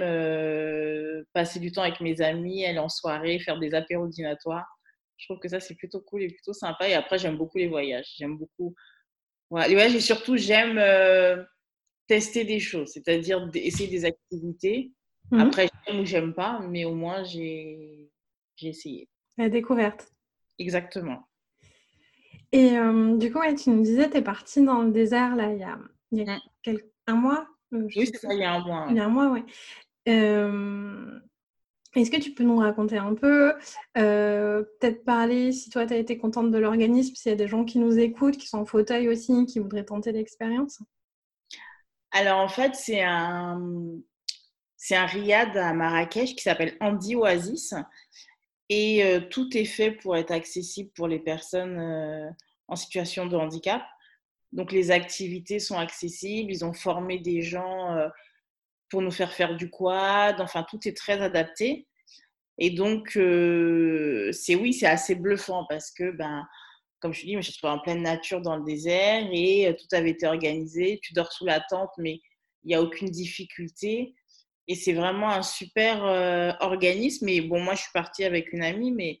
passer 1.32 1.60
du 1.60 1.72
temps 1.72 1.82
avec 1.82 2.00
mes 2.00 2.20
amis, 2.20 2.64
aller 2.64 2.78
en 2.78 2.88
soirée, 2.88 3.38
faire 3.38 3.58
des 3.58 3.74
apéros 3.74 4.08
dînatoires. 4.08 4.66
Je 5.16 5.26
trouve 5.26 5.38
que 5.38 5.48
ça, 5.48 5.60
c'est 5.60 5.74
plutôt 5.76 6.00
cool 6.00 6.22
et 6.22 6.28
plutôt 6.28 6.52
sympa. 6.52 6.88
Et 6.88 6.94
après, 6.94 7.18
j'aime 7.18 7.36
beaucoup 7.36 7.58
les 7.58 7.68
voyages. 7.68 8.14
J'aime 8.16 8.36
beaucoup. 8.36 8.74
Voilà. 9.50 9.68
Les 9.68 9.74
voyages 9.74 9.94
et 9.94 10.00
surtout, 10.00 10.36
j'aime 10.36 10.80
tester 12.08 12.44
des 12.44 12.58
choses, 12.58 12.90
c'est-à-dire 12.92 13.48
essayer 13.54 13.88
des 13.88 14.04
activités 14.04 14.90
Mhm. 15.32 15.40
Après, 15.40 15.68
j'aime 15.86 16.00
ou 16.00 16.04
j'aime 16.04 16.34
pas, 16.34 16.60
mais 16.60 16.84
au 16.84 16.94
moins, 16.94 17.24
j'ai 17.24 18.10
essayé. 18.60 19.08
La 19.38 19.48
découverte. 19.48 20.12
Exactement. 20.58 21.26
Et 22.52 22.76
euh, 22.76 23.16
du 23.16 23.32
coup, 23.32 23.40
tu 23.56 23.70
nous 23.70 23.82
disais, 23.82 24.10
tu 24.10 24.18
es 24.18 24.22
partie 24.22 24.62
dans 24.62 24.82
le 24.82 24.92
désert 24.92 25.34
là, 25.34 25.52
il 25.52 25.58
y 25.58 25.64
a, 25.64 25.78
il 26.12 26.22
y 26.22 26.30
a 26.30 26.38
un 27.06 27.14
mois? 27.14 27.48
Euh, 27.72 27.88
Oui, 27.96 28.06
c'est 28.06 28.18
ça, 28.18 28.32
il 28.32 28.40
y 28.40 28.44
a 28.44 28.52
un 28.52 28.64
mois. 28.64 28.86
Il 28.90 28.96
y 28.96 29.00
a 29.00 29.04
un 29.04 29.08
mois, 29.08 29.30
oui. 29.30 29.42
Euh, 30.08 31.20
Est-ce 31.94 32.10
que 32.10 32.20
tu 32.20 32.32
peux 32.32 32.44
nous 32.44 32.56
raconter 32.56 32.98
un 32.98 33.14
peu, 33.14 33.54
euh, 33.98 34.62
peut-être 34.80 35.04
parler 35.04 35.52
si 35.52 35.70
toi 35.70 35.86
tu 35.86 35.94
as 35.94 35.98
été 35.98 36.18
contente 36.18 36.50
de 36.50 36.58
l'organisme, 36.58 37.14
s'il 37.14 37.30
y 37.30 37.34
a 37.34 37.36
des 37.36 37.48
gens 37.48 37.64
qui 37.64 37.78
nous 37.78 37.98
écoutent, 37.98 38.36
qui 38.36 38.48
sont 38.48 38.58
en 38.58 38.64
fauteuil 38.64 39.08
aussi, 39.08 39.46
qui 39.46 39.58
voudraient 39.58 39.84
tenter 39.84 40.12
l'expérience? 40.12 40.82
Alors 42.10 42.40
en 42.40 42.48
fait, 42.48 42.74
c'est 42.74 43.02
un, 43.02 43.60
c'est 44.76 44.96
un 44.96 45.06
riad 45.06 45.56
à 45.56 45.72
Marrakech 45.72 46.34
qui 46.34 46.42
s'appelle 46.42 46.76
Andy 46.80 47.14
Oasis 47.14 47.74
et 48.68 49.04
euh, 49.04 49.20
tout 49.20 49.56
est 49.56 49.64
fait 49.64 49.90
pour 49.90 50.16
être 50.16 50.30
accessible 50.30 50.90
pour 50.94 51.08
les 51.08 51.18
personnes 51.18 51.78
euh, 51.78 52.30
en 52.68 52.76
situation 52.76 53.26
de 53.26 53.36
handicap. 53.36 53.82
Donc 54.52 54.72
les 54.72 54.90
activités 54.90 55.58
sont 55.58 55.78
accessibles, 55.78 56.52
ils 56.52 56.64
ont 56.64 56.74
formé 56.74 57.18
des 57.18 57.42
gens 57.42 57.96
pour 58.92 59.00
nous 59.00 59.10
faire 59.10 59.32
faire 59.32 59.56
du 59.56 59.70
quad. 59.70 60.40
Enfin, 60.40 60.64
tout 60.68 60.78
est 60.86 60.96
très 60.96 61.20
adapté. 61.20 61.88
Et 62.58 62.70
donc, 62.70 63.16
euh, 63.16 64.30
c'est 64.32 64.54
oui, 64.54 64.74
c'est 64.74 64.86
assez 64.86 65.14
bluffant 65.14 65.64
parce 65.68 65.90
que, 65.90 66.10
ben, 66.10 66.46
comme 67.00 67.14
je 67.14 67.24
dis, 67.24 67.34
je 67.40 67.50
suis 67.50 67.66
en 67.66 67.78
pleine 67.78 68.02
nature 68.02 68.42
dans 68.42 68.56
le 68.56 68.64
désert 68.64 69.26
et 69.32 69.66
euh, 69.66 69.72
tout 69.72 69.96
avait 69.96 70.10
été 70.10 70.26
organisé. 70.26 71.00
Tu 71.02 71.14
dors 71.14 71.32
sous 71.32 71.46
la 71.46 71.60
tente, 71.60 71.90
mais 71.98 72.20
il 72.64 72.68
n'y 72.68 72.74
a 72.74 72.82
aucune 72.82 73.08
difficulté. 73.08 74.14
Et 74.68 74.74
c'est 74.74 74.92
vraiment 74.92 75.30
un 75.30 75.42
super 75.42 76.04
euh, 76.04 76.52
organisme. 76.60 77.28
Et 77.30 77.40
bon, 77.40 77.60
moi, 77.60 77.74
je 77.74 77.80
suis 77.80 77.92
partie 77.94 78.24
avec 78.24 78.52
une 78.52 78.62
amie, 78.62 78.92
mais 78.92 79.20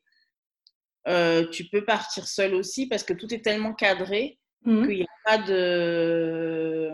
tu 1.50 1.64
peux 1.70 1.84
partir 1.84 2.28
seule 2.28 2.54
aussi 2.54 2.86
parce 2.86 3.02
que 3.02 3.12
tout 3.14 3.32
est 3.34 3.42
tellement 3.42 3.74
cadré 3.74 4.38
mmh. 4.64 4.86
qu'il 4.86 4.96
n'y 4.96 5.02
a 5.02 5.06
pas 5.24 5.38
de, 5.38 6.90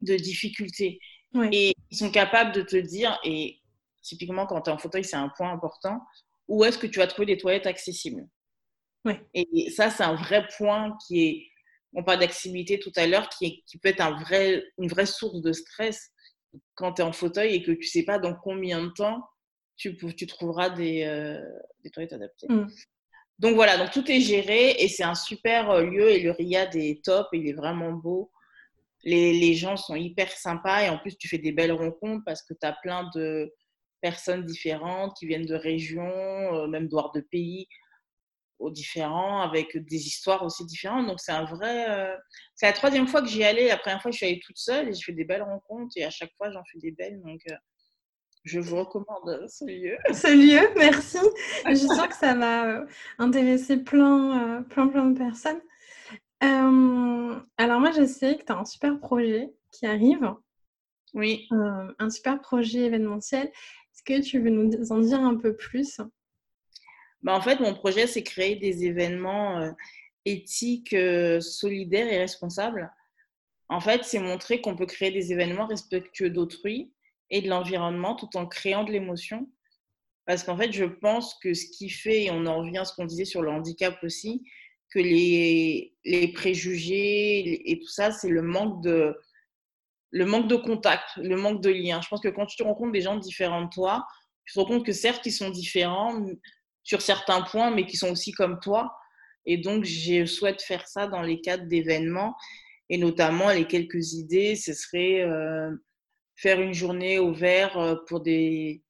de 0.00 0.16
difficulté. 0.16 0.98
Et 1.50 1.74
ils 1.90 1.96
sont 1.96 2.10
capables 2.10 2.52
de 2.52 2.60
te 2.60 2.76
dire, 2.76 3.18
et 3.24 3.58
typiquement 4.02 4.46
quand 4.46 4.60
tu 4.60 4.70
es 4.70 4.72
en 4.72 4.78
fauteuil, 4.78 5.04
c'est 5.04 5.16
un 5.16 5.30
point 5.30 5.50
important, 5.50 6.00
où 6.46 6.62
est-ce 6.64 6.76
que 6.76 6.86
tu 6.86 6.98
vas 6.98 7.06
trouver 7.06 7.26
des 7.26 7.38
toilettes 7.38 7.66
accessibles? 7.66 8.28
Et 9.34 9.70
ça, 9.70 9.90
c'est 9.90 10.02
un 10.02 10.14
vrai 10.14 10.46
point 10.58 10.96
qui 11.06 11.24
est, 11.24 11.46
on 11.94 12.04
parle 12.04 12.20
d'accessibilité 12.20 12.78
tout 12.78 12.92
à 12.96 13.06
l'heure, 13.06 13.28
qui, 13.28 13.64
qui 13.66 13.78
peut 13.78 13.88
être 13.88 14.00
un 14.00 14.18
vrai, 14.20 14.64
une 14.78 14.88
vraie 14.88 15.06
source 15.06 15.40
de 15.40 15.52
stress 15.52 16.10
quand 16.74 16.94
tu 16.94 17.02
es 17.02 17.04
en 17.04 17.12
fauteuil 17.12 17.54
et 17.54 17.62
que 17.62 17.72
tu 17.72 17.78
ne 17.78 17.90
sais 17.90 18.04
pas 18.04 18.18
dans 18.18 18.34
combien 18.34 18.82
de 18.82 18.90
temps 18.90 19.24
tu, 19.76 19.96
tu 19.96 20.26
trouveras 20.26 20.70
des, 20.70 21.04
euh, 21.04 21.40
des 21.82 21.90
toilettes 21.90 22.12
adaptées. 22.12 22.46
Mm. 22.48 22.70
Donc 23.42 23.54
voilà, 23.56 23.76
donc 23.76 23.90
tout 23.90 24.10
est 24.10 24.20
géré 24.20 24.70
et 24.78 24.88
c'est 24.88 25.04
un 25.04 25.14
super 25.14 25.70
euh, 25.70 25.84
lieu 25.84 26.08
et 26.10 26.20
le 26.20 26.30
Riyad 26.30 26.74
est 26.76 27.04
top, 27.04 27.26
il 27.32 27.46
est 27.46 27.52
vraiment 27.52 27.92
beau 27.92 28.32
les, 29.04 29.54
gens 29.54 29.76
sont 29.76 29.96
hyper 29.96 30.30
sympas 30.30 30.82
et 30.82 30.88
en 30.88 30.98
plus 30.98 31.16
tu 31.16 31.28
fais 31.28 31.38
des 31.38 31.52
belles 31.52 31.72
rencontres 31.72 32.24
parce 32.24 32.42
que 32.42 32.54
tu 32.54 32.66
as 32.66 32.72
plein 32.72 33.10
de 33.14 33.52
personnes 34.00 34.44
différentes 34.44 35.16
qui 35.16 35.26
viennent 35.26 35.46
de 35.46 35.54
régions, 35.54 36.02
euh, 36.54 36.66
même 36.66 36.88
de 36.88 37.20
pays 37.20 37.68
différents, 38.70 39.42
avec 39.42 39.76
des 39.76 40.06
histoires 40.06 40.44
aussi 40.44 40.64
différentes. 40.64 41.08
Donc 41.08 41.20
c'est 41.20 41.32
un 41.32 41.44
vrai... 41.44 41.90
Euh, 41.90 42.16
c'est 42.54 42.66
la 42.66 42.72
troisième 42.72 43.08
fois 43.08 43.22
que 43.22 43.28
j'y 43.28 43.42
allais. 43.42 43.68
La 43.68 43.76
première 43.76 44.00
fois, 44.00 44.12
je 44.12 44.18
suis 44.18 44.26
allée 44.26 44.40
toute 44.40 44.58
seule 44.58 44.88
et 44.88 44.94
j'ai 44.94 45.02
fait 45.02 45.12
des 45.12 45.24
belles 45.24 45.42
rencontres 45.42 45.92
et 45.96 46.04
à 46.04 46.10
chaque 46.10 46.32
fois, 46.36 46.50
j'en 46.52 46.62
fais 46.70 46.78
des 46.78 46.92
belles. 46.92 47.20
Donc 47.22 47.40
je 48.44 48.58
vous 48.58 48.76
recommande 48.76 49.46
ce 49.48 49.64
lieu. 49.64 49.96
Ce 50.12 50.26
lieu, 50.34 50.68
merci. 50.76 51.18
Je 51.68 51.74
suis 51.74 51.88
sûre 51.88 52.08
que 52.08 52.16
ça 52.16 52.34
va 52.34 52.84
intéresser 53.18 53.76
plein, 53.76 54.64
plein, 54.68 54.88
plein 54.88 55.06
de 55.06 55.18
personnes. 55.18 55.60
Euh, 56.42 57.40
alors 57.56 57.80
moi, 57.80 57.92
je 57.92 58.04
sais 58.04 58.36
que 58.36 58.44
tu 58.44 58.52
as 58.52 58.58
un 58.58 58.64
super 58.64 58.98
projet 58.98 59.52
qui 59.70 59.86
arrive. 59.86 60.34
Oui. 61.14 61.46
Euh, 61.52 61.92
un 61.98 62.10
super 62.10 62.40
projet 62.40 62.80
événementiel. 62.80 63.46
Est-ce 63.46 64.02
que 64.02 64.22
tu 64.22 64.40
veux 64.40 64.50
nous 64.50 64.90
en 64.90 64.98
dire 64.98 65.20
un 65.20 65.36
peu 65.36 65.54
plus? 65.54 66.00
Bah, 67.22 67.34
En 67.34 67.40
fait, 67.40 67.60
mon 67.60 67.74
projet, 67.74 68.06
c'est 68.06 68.24
créer 68.24 68.56
des 68.56 68.84
événements 68.84 69.60
euh, 69.60 69.70
éthiques, 70.24 70.96
solidaires 71.40 72.12
et 72.12 72.18
responsables. 72.18 72.90
En 73.68 73.80
fait, 73.80 74.04
c'est 74.04 74.18
montrer 74.18 74.60
qu'on 74.60 74.74
peut 74.74 74.86
créer 74.86 75.12
des 75.12 75.32
événements 75.32 75.66
respectueux 75.66 76.30
d'autrui 76.30 76.92
et 77.32 77.40
de 77.40 77.48
l'environnement 77.48 78.14
tout 78.14 78.36
en 78.36 78.46
créant 78.46 78.84
de 78.84 78.92
l'émotion. 78.92 79.50
Parce 80.26 80.44
qu'en 80.44 80.56
fait, 80.56 80.70
je 80.72 80.84
pense 80.84 81.34
que 81.42 81.54
ce 81.54 81.66
qui 81.66 81.88
fait, 81.88 82.24
et 82.24 82.30
on 82.30 82.46
en 82.46 82.58
revient 82.58 82.78
à 82.78 82.84
ce 82.84 82.94
qu'on 82.94 83.06
disait 83.06 83.24
sur 83.24 83.42
le 83.42 83.50
handicap 83.50 83.98
aussi, 84.04 84.44
que 84.90 85.00
les, 85.00 85.94
préjugés 86.34 87.72
et 87.72 87.80
tout 87.80 87.88
ça, 87.88 88.12
c'est 88.12 88.28
le 88.28 88.42
manque 88.42 88.82
de 88.84 89.16
le 90.14 90.26
manque 90.26 90.46
de 90.46 90.56
contact, 90.56 91.08
le 91.16 91.36
manque 91.36 91.62
de 91.62 91.70
lien. 91.70 92.02
Je 92.02 92.08
pense 92.08 92.20
que 92.20 92.28
quand 92.28 92.44
tu 92.44 92.56
te 92.58 92.62
rencontres 92.62 92.92
des 92.92 93.00
gens 93.00 93.16
différents 93.16 93.64
de 93.64 93.70
toi, 93.70 94.06
tu 94.44 94.52
te 94.52 94.60
rends 94.60 94.66
compte 94.66 94.84
que 94.84 94.92
certes, 94.92 95.24
ils 95.24 95.32
sont 95.32 95.48
différents 95.48 96.22
sur 96.82 97.00
certains 97.00 97.40
points, 97.40 97.70
mais 97.70 97.86
qui 97.86 97.96
sont 97.96 98.10
aussi 98.10 98.32
comme 98.32 98.60
toi. 98.60 98.94
Et 99.46 99.56
donc, 99.56 99.84
je 99.84 100.26
souhaite 100.26 100.60
faire 100.60 100.86
ça 100.86 101.06
dans 101.06 101.22
les 101.22 101.40
cadres 101.40 101.64
d'événements. 101.64 102.36
Et 102.90 102.98
notamment, 102.98 103.50
les 103.50 103.66
quelques 103.66 104.12
idées, 104.12 104.54
ce 104.54 104.74
serait 104.74 105.22
euh, 105.22 105.70
faire 106.36 106.60
une 106.60 106.74
journée 106.74 107.18
au 107.18 107.32
vert 107.32 107.78
euh, 107.78 107.96
pour 108.06 108.20
des, 108.20 108.82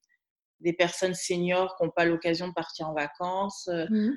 des 0.61 0.73
personnes 0.73 1.15
seniors 1.15 1.77
qui 1.77 1.85
n'ont 1.85 1.91
pas 1.91 2.05
l'occasion 2.05 2.49
de 2.49 2.53
partir 2.53 2.89
en 2.89 2.95
vacances, 2.95 3.69
euh, 3.69 3.87
mmh 3.89 4.13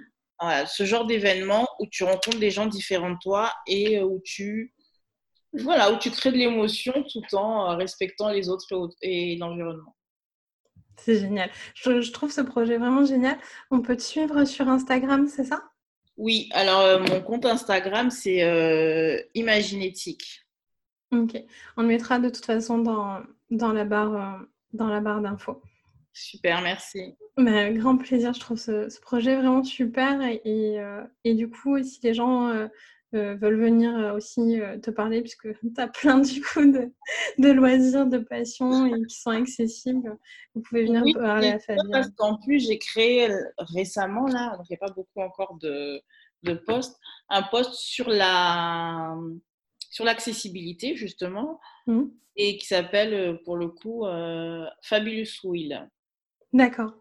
ce 0.68 0.86
genre 0.86 1.06
d'événement 1.06 1.68
où 1.80 1.86
tu 1.88 2.04
rencontres 2.04 2.40
des 2.40 2.52
gens 2.52 2.66
différents 2.66 3.12
de 3.12 3.18
toi 3.22 3.54
et 3.68 4.00
euh, 4.00 4.04
où 4.04 4.22
tu, 4.24 4.74
voilà, 5.54 5.92
où 5.92 5.98
tu 5.98 6.12
crées 6.12 6.32
de 6.32 6.38
l'émotion 6.38 6.94
tout 7.12 7.36
en 7.36 7.76
respectant 7.78 8.30
les 8.30 8.50
autres 8.50 8.66
et 9.02 9.38
l'environnement. 9.38 9.96
C'est 10.98 11.20
génial. 11.20 11.52
Je, 11.76 12.12
trouve 12.12 12.32
ce 12.32 12.42
projet 12.42 12.78
vraiment 12.78 13.06
génial. 13.06 13.38
On 13.70 13.82
peut 13.82 13.98
te 13.98 14.02
suivre 14.02 14.46
sur 14.46 14.68
Instagram, 14.68 15.28
c'est 15.28 15.44
ça? 15.44 15.62
Oui, 16.18 16.50
alors 16.54 16.80
euh, 16.80 17.00
mon 17.00 17.22
compte 17.22 17.46
Instagram, 17.46 18.10
c'est 18.10 18.44
euh, 18.44 19.22
Imaginétique. 19.34 20.45
Ok. 21.12 21.42
On 21.78 21.82
le 21.82 21.88
mettra 21.88 22.20
de 22.20 22.30
toute 22.30 22.46
façon 22.46 22.80
dans, 22.80 23.22
dans 23.52 23.72
la 23.72 23.86
barre, 23.86 24.46
dans 24.74 24.88
la 24.88 25.02
barre 25.02 25.22
d'infos. 25.22 25.62
Super, 26.18 26.62
merci. 26.62 27.14
Bah, 27.36 27.70
grand 27.72 27.98
plaisir, 27.98 28.34
je 28.34 28.40
trouve 28.40 28.58
ce, 28.58 29.02
projet 29.02 29.36
vraiment 29.36 29.64
super. 29.66 30.22
Et, 30.22 30.80
euh, 30.80 31.04
et, 31.26 31.34
du 31.34 31.50
coup, 31.50 31.82
si 31.84 32.00
les 32.04 32.14
gens 32.14 32.48
euh, 32.48 32.68
euh, 33.14 33.36
veulent 33.36 33.60
venir 33.60 34.14
aussi 34.16 34.60
te 34.82 34.92
parler, 34.92 35.22
puisque 35.22 35.50
tu 35.60 35.74
as 35.82 35.90
plein 35.90 36.20
du 36.20 36.42
coup 36.42 36.72
de, 36.72 36.94
de, 37.38 37.52
loisirs, 37.52 38.06
de 38.06 38.20
passions 38.20 38.86
et 38.86 39.06
qui 39.06 39.16
sont 39.16 39.32
accessibles, 39.32 40.18
vous 40.54 40.62
pouvez 40.62 40.86
venir 40.86 41.04
parler 41.20 41.50
à 41.50 41.60
Fabienne. 41.60 41.90
Parce 41.92 42.10
qu'en 42.16 42.38
plus, 42.38 42.66
j'ai 42.66 42.80
créé 42.80 43.28
récemment, 43.58 44.28
là, 44.28 44.58
il 44.64 44.68
n'y 44.70 44.78
a 44.78 44.88
pas 44.88 44.94
beaucoup 44.94 45.20
encore 45.20 45.58
de, 45.60 46.02
de 46.44 46.54
posts, 46.54 46.98
un 47.28 47.44
post 47.44 47.74
sur 47.74 48.08
la 48.10 49.18
sur 49.96 50.04
l'accessibilité 50.04 50.98
justement 50.98 51.62
mmh. 51.88 52.04
et 52.36 52.58
qui 52.58 52.68
s'appelle 52.68 53.40
pour 53.46 53.56
le 53.56 53.70
coup 53.70 54.06
Fabulous 54.82 55.40
Will. 55.46 55.90
D'accord. 56.52 56.92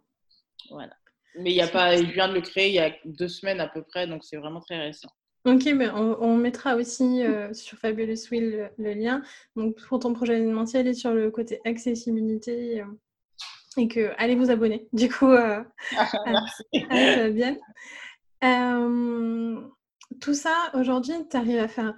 Voilà. 0.70 0.94
Mais 1.40 1.50
il 1.50 1.56
y 1.56 1.60
a 1.60 1.66
pas, 1.66 1.96
je 1.96 2.04
viens 2.04 2.28
de 2.28 2.34
le 2.34 2.40
créer 2.40 2.68
il 2.68 2.74
y 2.74 2.78
a 2.78 2.94
deux 3.04 3.26
semaines 3.26 3.60
à 3.60 3.66
peu 3.66 3.82
près, 3.82 4.06
donc 4.06 4.22
c'est 4.22 4.36
vraiment 4.36 4.60
très 4.60 4.78
récent. 4.78 5.10
Ok, 5.44 5.64
mais 5.74 5.90
on, 5.90 6.36
mettra 6.36 6.76
aussi 6.76 7.22
euh, 7.22 7.52
sur 7.52 7.76
Fabulous 7.76 8.28
Wheel 8.30 8.70
le, 8.78 8.94
lien. 8.94 9.22
Donc 9.56 9.76
pour 9.88 9.98
ton 9.98 10.14
projet 10.14 10.36
événementiel 10.36 10.86
et 10.86 10.94
sur 10.94 11.12
le 11.12 11.32
côté 11.32 11.60
accessibilité 11.64 12.80
euh, 12.80 12.86
et 13.76 13.88
que 13.88 14.12
allez 14.16 14.36
vous 14.36 14.50
abonner. 14.50 14.88
Du 14.92 15.10
coup, 15.10 15.26
euh, 15.26 15.62
bien. 17.32 17.58
tout 20.20 20.34
ça 20.34 20.70
aujourd'hui, 20.74 21.14
tu 21.28 21.36
arrives 21.36 21.58
à 21.58 21.68
faire 21.68 21.94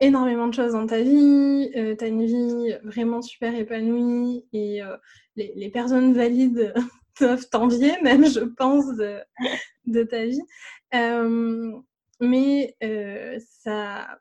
énormément 0.00 0.48
de 0.48 0.54
choses 0.54 0.72
dans 0.72 0.86
ta 0.86 1.00
vie. 1.00 1.70
tu 1.72 2.04
as 2.04 2.08
une 2.08 2.24
vie 2.24 2.74
vraiment 2.84 3.22
super 3.22 3.54
épanouie 3.54 4.44
et 4.52 4.82
les, 5.36 5.70
personnes 5.70 6.14
valides 6.14 6.74
doivent 7.20 7.48
t'envier, 7.48 8.00
même, 8.02 8.26
je 8.26 8.40
pense, 8.40 8.86
de, 8.96 10.02
ta 10.04 10.24
vie. 10.24 10.42
Euh, 10.94 11.72
mais 12.20 12.76
euh, 12.82 13.38
ça 13.62 13.70
n'a 13.70 14.18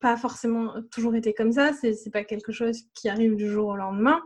pas 0.00 0.16
forcément 0.16 0.74
toujours 0.90 1.14
été 1.14 1.34
comme 1.34 1.52
ça. 1.52 1.72
C'est 1.72 1.90
n'est 1.90 2.10
pas 2.12 2.24
quelque 2.24 2.52
chose 2.52 2.82
qui 2.94 3.08
arrive 3.08 3.36
du 3.36 3.48
jour 3.48 3.68
au 3.68 3.76
lendemain. 3.76 4.20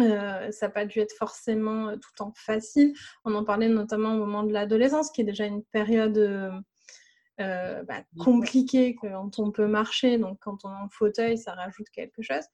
Euh, 0.00 0.50
ça 0.50 0.66
n'a 0.66 0.72
pas 0.72 0.86
dû 0.86 0.98
être 1.00 1.14
forcément 1.16 1.92
tout 1.92 2.08
le 2.14 2.16
temps 2.16 2.32
facile. 2.34 2.94
On 3.24 3.34
en 3.34 3.44
parlait 3.44 3.68
notamment 3.68 4.14
au 4.14 4.18
moment 4.18 4.42
de 4.42 4.52
l'adolescence, 4.52 5.10
qui 5.10 5.20
est 5.20 5.24
déjà 5.24 5.44
une 5.44 5.62
période 5.64 6.62
bah, 7.40 8.04
compliquée 8.18 8.94
quand 8.94 9.38
on 9.38 9.50
peut 9.50 9.66
marcher. 9.66 10.18
Donc, 10.18 10.38
quand 10.40 10.64
on 10.64 10.70
est 10.70 10.82
en 10.82 10.88
fauteuil, 10.88 11.38
ça 11.38 11.54
rajoute 11.54 11.88
quelque 11.90 12.22
chose. 12.22 12.44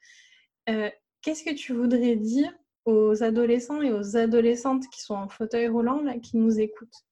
Qu'est-ce 0.66 1.44
que 1.44 1.54
tu 1.54 1.72
voudrais 1.72 2.16
dire 2.16 2.52
aux 2.84 3.22
adolescents 3.22 3.82
et 3.82 3.92
aux 3.92 4.16
adolescentes 4.16 4.84
qui 4.92 5.00
sont 5.00 5.14
en 5.14 5.28
fauteuil 5.28 5.68
roulant, 5.68 6.00
là, 6.02 6.18
qui 6.18 6.36
nous 6.36 6.60
écoutent? 6.60 7.04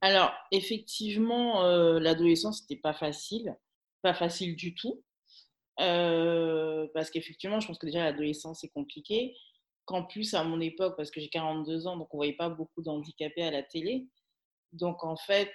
Alors, 0.00 0.32
effectivement, 0.50 1.62
euh, 1.64 2.00
l'adolescence, 2.00 2.62
n'était 2.62 2.80
pas 2.80 2.94
facile, 2.94 3.56
pas 4.02 4.14
facile 4.14 4.56
du 4.56 4.74
tout. 4.74 5.02
Euh, 5.80 6.88
parce 6.94 7.10
qu'effectivement, 7.10 7.60
je 7.60 7.66
pense 7.66 7.78
que 7.78 7.86
déjà 7.86 8.04
l'adolescence 8.04 8.64
est 8.64 8.70
compliquée. 8.70 9.34
qu'en 9.86 10.04
plus, 10.04 10.34
à 10.34 10.44
mon 10.44 10.60
époque, 10.60 10.94
parce 10.96 11.10
que 11.10 11.20
j'ai 11.20 11.28
42 11.28 11.86
ans, 11.86 11.96
donc 11.96 12.12
on 12.12 12.16
ne 12.16 12.20
voyait 12.20 12.36
pas 12.36 12.48
beaucoup 12.48 12.82
d'handicapés 12.82 13.42
à 13.42 13.50
la 13.50 13.62
télé. 13.62 14.06
Donc, 14.72 15.04
en 15.04 15.16
fait, 15.16 15.52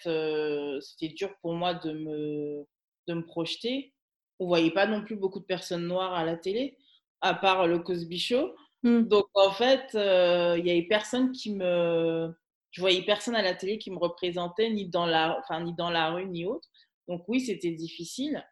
c'était 0.82 1.14
dur 1.14 1.34
pour 1.42 1.54
moi 1.54 1.74
de 1.74 1.92
me, 1.92 2.66
de 3.08 3.14
me 3.14 3.26
projeter. 3.26 3.94
On 4.40 4.46
ne 4.46 4.50
voyait 4.50 4.72
pas 4.72 4.88
non 4.88 5.04
plus 5.04 5.16
beaucoup 5.16 5.40
de 5.40 5.46
personnes 5.46 5.88
noires 5.88 6.14
à 6.14 6.26
la 6.26 6.36
télé, 6.36 6.78
à 7.22 7.34
part 7.34 7.68
le 7.68 7.80
Cosby 7.80 8.20
Show. 8.20 8.54
Mmh. 8.84 9.04
Donc, 9.04 9.28
en 9.34 9.52
fait, 9.52 9.90
il 9.94 10.64
n'y 10.64 10.72
avait 10.72 10.88
personne 10.88 11.32
qui 11.32 11.54
me. 11.54 12.34
Je 12.72 12.82
voyais 12.82 13.04
personne 13.04 13.36
à 13.36 13.42
la 13.42 13.56
télé 13.56 13.78
qui 13.78 13.90
me 13.90 13.98
représentait, 13.98 14.70
ni 14.70 14.90
dans 14.90 15.06
la, 15.06 15.40
enfin, 15.40 15.64
ni 15.64 15.74
dans 15.74 15.90
la 15.90 16.12
rue, 16.12 16.28
ni 16.28 16.46
autre. 16.46 16.68
Donc, 17.08 17.24
oui, 17.30 17.40
c'était 17.40 17.72
difficile. 17.72 18.46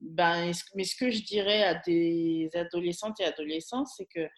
Ben, 0.00 0.52
mais 0.74 0.84
ce 0.84 0.96
que 0.96 1.10
je 1.10 1.22
dirais 1.22 1.62
à 1.62 1.74
des 1.74 2.50
adolescentes 2.54 3.20
et 3.20 3.24
adolescents, 3.24 3.86
c'est 3.86 4.06
que 4.06 4.28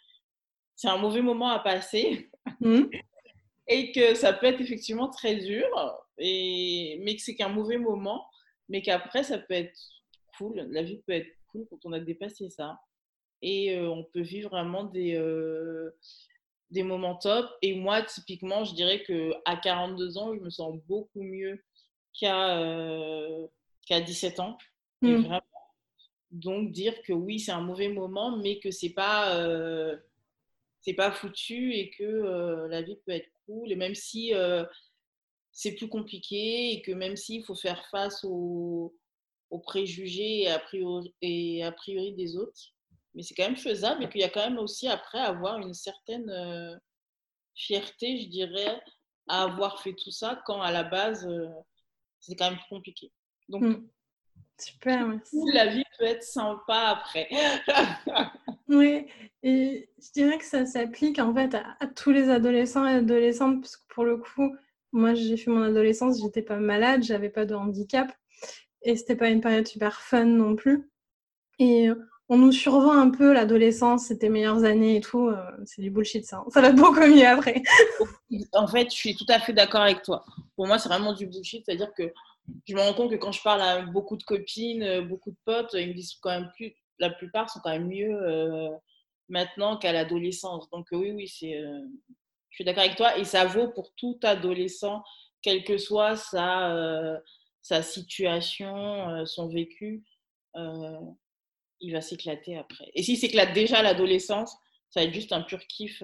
c'est 0.76 0.88
un 0.88 0.98
mauvais 0.98 1.22
moment 1.22 1.48
à 1.48 1.58
passer 1.58 2.30
mmh. 2.60 2.82
Et 3.68 3.92
que 3.92 4.14
ça 4.14 4.32
peut 4.32 4.46
être 4.46 4.60
effectivement 4.60 5.08
très 5.08 5.36
dur, 5.36 5.66
et, 6.18 7.00
mais 7.04 7.16
que 7.16 7.22
c'est 7.22 7.34
qu'un 7.34 7.48
mauvais 7.48 7.78
moment, 7.78 8.26
mais 8.68 8.82
qu'après, 8.82 9.22
ça 9.22 9.38
peut 9.38 9.54
être 9.54 9.78
cool. 10.36 10.66
La 10.70 10.82
vie 10.82 11.02
peut 11.06 11.12
être 11.12 11.30
cool 11.52 11.66
quand 11.70 11.78
on 11.84 11.92
a 11.92 12.00
dépassé 12.00 12.50
ça. 12.50 12.80
Et 13.40 13.76
euh, 13.76 13.88
on 13.88 14.02
peut 14.02 14.20
vivre 14.20 14.50
vraiment 14.50 14.84
des, 14.84 15.14
euh, 15.14 15.96
des 16.70 16.82
moments 16.82 17.16
top. 17.16 17.46
Et 17.62 17.74
moi, 17.74 18.02
typiquement, 18.02 18.64
je 18.64 18.74
dirais 18.74 19.02
qu'à 19.04 19.56
42 19.56 20.18
ans, 20.18 20.34
je 20.34 20.40
me 20.40 20.50
sens 20.50 20.76
beaucoup 20.86 21.22
mieux 21.22 21.62
qu'à 22.18 22.58
euh, 22.58 23.46
qu'à 23.86 24.00
17 24.00 24.40
ans. 24.40 24.58
Mmh. 25.02 25.38
Donc, 26.30 26.72
dire 26.72 27.00
que 27.02 27.12
oui, 27.12 27.40
c'est 27.40 27.52
un 27.52 27.62
mauvais 27.62 27.88
moment, 27.88 28.36
mais 28.36 28.58
que 28.58 28.70
c'est 28.70 28.90
pas, 28.90 29.36
euh, 29.36 29.96
c'est 30.82 30.92
pas 30.92 31.10
foutu 31.10 31.72
et 31.72 31.90
que 31.90 32.04
euh, 32.04 32.68
la 32.68 32.82
vie 32.82 32.98
peut 33.06 33.12
être 33.12 33.30
cool. 33.48 33.72
Et 33.72 33.76
même 33.76 33.94
si 33.94 34.34
euh, 34.34 34.64
c'est 35.52 35.74
plus 35.74 35.88
compliqué 35.88 36.72
et 36.72 36.82
que 36.82 36.92
même 36.92 37.16
s'il 37.16 37.44
faut 37.44 37.54
faire 37.54 37.84
face 37.90 38.24
aux, 38.24 38.94
aux 39.50 39.58
préjugés 39.58 40.42
et 40.42 40.50
a, 40.50 40.58
priori, 40.58 41.14
et 41.22 41.64
a 41.64 41.72
priori 41.72 42.14
des 42.14 42.36
autres, 42.36 42.74
mais 43.14 43.22
c'est 43.22 43.34
quand 43.34 43.46
même 43.46 43.56
faisable 43.56 44.04
et 44.04 44.08
qu'il 44.08 44.20
y 44.20 44.24
a 44.24 44.28
quand 44.28 44.48
même 44.48 44.58
aussi 44.58 44.86
après 44.86 45.18
avoir 45.18 45.58
une 45.58 45.74
certaine 45.74 46.80
fierté, 47.54 48.20
je 48.20 48.28
dirais, 48.28 48.80
à 49.26 49.44
avoir 49.44 49.82
fait 49.82 49.94
tout 49.94 50.12
ça 50.12 50.40
quand 50.46 50.60
à 50.60 50.70
la 50.70 50.84
base, 50.84 51.28
c'est 52.20 52.36
quand 52.36 52.50
même 52.50 52.60
compliqué. 52.68 53.10
Donc, 53.48 53.62
mmh. 53.62 53.88
Super, 54.60 55.06
merci. 55.06 55.36
La 55.52 55.66
vie 55.66 55.84
peut 55.98 56.04
être 56.04 56.22
sympa 56.22 56.98
après. 56.98 57.28
oui, 58.68 59.06
et 59.42 59.88
je 59.98 60.12
dirais 60.12 60.38
que 60.38 60.44
ça 60.44 60.66
s'applique 60.66 61.18
en 61.18 61.34
fait 61.34 61.54
à, 61.54 61.86
tous 61.86 62.10
les 62.10 62.28
adolescents 62.28 62.86
et 62.86 62.94
adolescentes, 62.94 63.60
parce 63.60 63.76
que 63.76 63.82
pour 63.88 64.04
le 64.04 64.16
coup, 64.18 64.54
moi 64.92 65.14
j'ai 65.14 65.36
fait 65.36 65.50
mon 65.50 65.62
adolescence, 65.62 66.20
j'étais 66.20 66.42
pas 66.42 66.58
malade, 66.58 67.02
j'avais 67.02 67.30
pas 67.30 67.46
de 67.46 67.54
handicap, 67.54 68.12
et 68.82 68.96
c'était 68.96 69.16
pas 69.16 69.30
une 69.30 69.40
période 69.40 69.66
super 69.66 70.00
fun 70.00 70.24
non 70.24 70.56
plus. 70.56 70.90
Et 71.58 71.90
on 72.28 72.36
nous 72.36 72.52
survend 72.52 72.92
un 72.92 73.10
peu 73.10 73.32
l'adolescence, 73.32 74.06
c'était 74.06 74.28
meilleures 74.28 74.64
années 74.64 74.96
et 74.96 75.00
tout, 75.00 75.28
euh, 75.28 75.50
c'est 75.64 75.80
du 75.80 75.90
bullshit 75.90 76.26
ça. 76.26 76.44
Ça 76.50 76.60
va 76.60 76.72
beaucoup 76.72 77.00
mieux 77.00 77.26
après. 77.26 77.62
en 78.52 78.66
fait, 78.66 78.90
je 78.90 78.96
suis 78.96 79.16
tout 79.16 79.26
à 79.28 79.40
fait 79.40 79.54
d'accord 79.54 79.80
avec 79.80 80.02
toi. 80.02 80.24
Pour 80.56 80.66
moi, 80.66 80.78
c'est 80.78 80.90
vraiment 80.90 81.14
du 81.14 81.26
bullshit, 81.26 81.64
c'est-à-dire 81.64 81.92
que 81.96 82.12
je 82.66 82.74
me 82.74 82.80
rends 82.80 82.94
compte 82.94 83.10
que 83.10 83.16
quand 83.16 83.32
je 83.32 83.42
parle 83.42 83.62
à 83.62 83.82
beaucoup 83.82 84.16
de 84.16 84.22
copines, 84.24 84.82
euh, 84.82 85.02
beaucoup 85.02 85.30
de 85.30 85.36
potes, 85.44 85.70
ils 85.74 85.88
me 85.88 85.94
disent 85.94 86.14
quand 86.20 86.30
même 86.30 86.50
plus, 86.54 86.74
la 86.98 87.10
plupart 87.10 87.50
sont 87.50 87.60
quand 87.62 87.70
même 87.70 87.88
mieux 87.88 88.12
euh, 88.12 88.70
maintenant 89.28 89.76
qu'à 89.76 89.92
l'adolescence. 89.92 90.68
Donc 90.70 90.86
oui, 90.92 91.12
oui, 91.12 91.28
c'est, 91.28 91.56
euh, 91.56 91.80
je 92.50 92.56
suis 92.56 92.64
d'accord 92.64 92.84
avec 92.84 92.96
toi 92.96 93.16
et 93.16 93.24
ça 93.24 93.44
vaut 93.44 93.68
pour 93.68 93.92
tout 93.94 94.18
adolescent, 94.22 95.02
quelle 95.42 95.64
que 95.64 95.78
soit 95.78 96.16
sa, 96.16 97.20
sa 97.62 97.82
situation, 97.82 99.24
son 99.24 99.48
vécu, 99.48 100.02
il 100.56 101.92
va 101.92 102.00
s'éclater 102.00 102.58
après. 102.58 102.90
Et 102.94 103.04
s'il 103.04 103.16
s'éclate 103.16 103.52
déjà 103.52 103.78
à 103.78 103.82
l'adolescence, 103.82 104.56
ça 104.90 105.00
va 105.00 105.06
être 105.06 105.14
juste 105.14 105.32
un 105.32 105.42
pur 105.42 105.60
kiff 105.68 106.02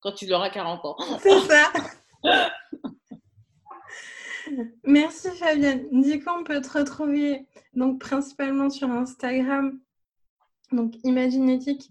quand 0.00 0.20
il 0.20 0.32
aura 0.34 0.50
40 0.50 0.84
ans. 0.84 0.96
C'est 1.20 1.40
ça. 1.40 1.72
Merci 4.84 5.30
Fabienne. 5.30 5.88
Du 6.02 6.22
coup, 6.22 6.30
on 6.30 6.44
peut 6.44 6.60
te 6.60 6.78
retrouver 6.78 7.46
donc 7.72 8.00
principalement 8.00 8.70
sur 8.70 8.88
Instagram, 8.90 9.80
donc 10.74 10.94
Imaginetic, 11.04 11.88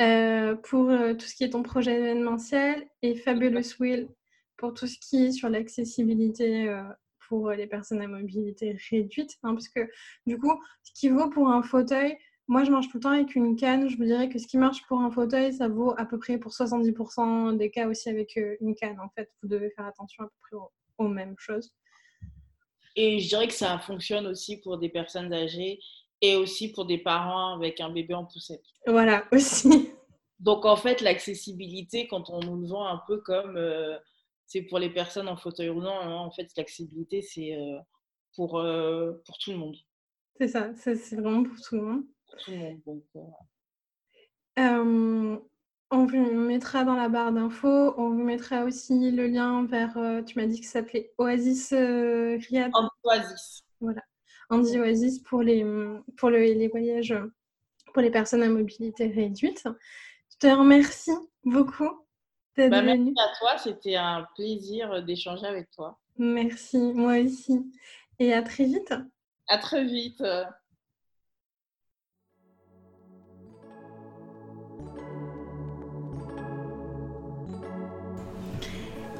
euh, 0.00 0.56
pour 0.56 0.90
euh, 0.90 1.14
tout 1.14 1.26
ce 1.26 1.34
qui 1.34 1.44
est 1.44 1.50
ton 1.50 1.62
projet 1.62 1.96
événementiel 1.96 2.88
et 3.02 3.14
Fabulous 3.14 3.74
Will 3.78 4.08
pour 4.56 4.74
tout 4.74 4.86
ce 4.86 4.98
qui 4.98 5.26
est 5.26 5.32
sur 5.32 5.48
l'accessibilité 5.48 6.68
euh, 6.68 6.82
pour 7.28 7.50
les 7.50 7.66
personnes 7.66 8.00
à 8.00 8.08
mobilité 8.08 8.76
réduite. 8.90 9.38
Hein, 9.42 9.52
parce 9.52 9.68
que 9.68 9.88
du 10.26 10.38
coup, 10.38 10.52
ce 10.82 10.92
qui 10.94 11.08
vaut 11.08 11.30
pour 11.30 11.48
un 11.48 11.62
fauteuil, 11.62 12.16
moi 12.48 12.64
je 12.64 12.70
marche 12.70 12.88
tout 12.88 12.96
le 12.96 13.02
temps 13.02 13.10
avec 13.10 13.36
une 13.36 13.54
canne. 13.54 13.88
Je 13.88 13.96
vous 13.96 14.04
dirais 14.04 14.28
que 14.28 14.38
ce 14.38 14.46
qui 14.46 14.58
marche 14.58 14.82
pour 14.88 15.00
un 15.00 15.10
fauteuil, 15.10 15.52
ça 15.52 15.68
vaut 15.68 15.94
à 15.96 16.04
peu 16.04 16.18
près 16.18 16.38
pour 16.38 16.52
70% 16.52 17.56
des 17.56 17.70
cas 17.70 17.86
aussi 17.86 18.08
avec 18.08 18.38
une 18.60 18.74
canne. 18.74 18.98
En 18.98 19.10
fait, 19.10 19.30
vous 19.42 19.48
devez 19.48 19.70
faire 19.70 19.86
attention 19.86 20.24
à 20.24 20.26
peu 20.26 20.34
près 20.40 20.56
aux 20.98 21.08
mêmes 21.08 21.36
choses. 21.38 21.72
Et 22.96 23.20
je 23.20 23.28
dirais 23.28 23.46
que 23.46 23.54
ça 23.54 23.78
fonctionne 23.78 24.26
aussi 24.26 24.58
pour 24.60 24.78
des 24.78 24.88
personnes 24.88 25.32
âgées 25.32 25.78
et 26.22 26.36
aussi 26.36 26.72
pour 26.72 26.86
des 26.86 26.98
parents 26.98 27.54
avec 27.54 27.80
un 27.80 27.90
bébé 27.90 28.14
en 28.14 28.24
poussette. 28.24 28.62
Voilà, 28.86 29.24
aussi. 29.32 29.90
Donc 30.38 30.64
en 30.64 30.76
fait, 30.76 31.00
l'accessibilité, 31.00 32.06
quand 32.06 32.30
on 32.30 32.40
nous 32.40 32.60
le 32.60 32.68
vend 32.68 32.86
un 32.86 33.02
peu 33.06 33.18
comme 33.18 33.56
euh, 33.56 33.98
c'est 34.46 34.62
pour 34.62 34.78
les 34.78 34.90
personnes 34.90 35.28
en 35.28 35.36
fauteuil 35.36 35.68
roulant, 35.68 36.00
hein, 36.00 36.14
en 36.14 36.30
fait, 36.30 36.48
l'accessibilité, 36.56 37.22
c'est 37.22 37.56
euh, 37.56 37.78
pour, 38.36 38.58
euh, 38.58 39.12
pour 39.26 39.36
tout 39.38 39.50
le 39.50 39.58
monde. 39.58 39.76
C'est 40.38 40.48
ça, 40.48 40.70
c'est 40.76 41.16
vraiment 41.16 41.42
pour 41.42 41.56
tout 41.60 41.76
le 41.76 41.82
monde. 41.82 42.04
Pour 42.26 42.38
tout 42.38 42.50
le 42.52 42.58
monde. 42.58 43.02
Donc, 44.56 45.42
on 45.94 46.06
vous 46.06 46.34
mettra 46.34 46.84
dans 46.84 46.96
la 46.96 47.08
barre 47.08 47.32
d'infos. 47.32 47.94
On 47.98 48.10
vous 48.10 48.22
mettra 48.22 48.64
aussi 48.64 49.10
le 49.10 49.26
lien 49.26 49.66
vers, 49.66 49.92
tu 50.24 50.38
m'as 50.38 50.46
dit 50.46 50.60
que 50.60 50.66
ça 50.66 50.80
s'appelait 50.80 51.12
Oasis 51.18 51.72
Riyad. 51.72 52.72
Oasis. 53.04 53.62
Voilà. 53.80 54.00
Andy 54.50 54.78
Oasis 54.78 55.18
pour 55.20 55.42
les, 55.42 55.64
pour 56.16 56.30
les 56.30 56.68
voyages 56.68 57.14
pour 57.92 58.02
les 58.02 58.10
personnes 58.10 58.42
à 58.42 58.48
mobilité 58.48 59.06
réduite. 59.06 59.64
Je 60.30 60.36
te 60.38 60.46
remercie 60.46 61.12
beaucoup 61.44 61.90
d'être 62.56 62.70
bah, 62.70 62.82
Merci 62.82 63.14
à 63.18 63.38
toi, 63.38 63.58
c'était 63.58 63.96
un 63.96 64.26
plaisir 64.34 65.02
d'échanger 65.02 65.46
avec 65.46 65.70
toi. 65.70 65.98
Merci, 66.18 66.78
moi 66.78 67.18
aussi. 67.18 67.60
Et 68.18 68.32
à 68.32 68.42
très 68.42 68.64
vite. 68.64 68.94
À 69.48 69.58
très 69.58 69.84
vite. 69.84 70.22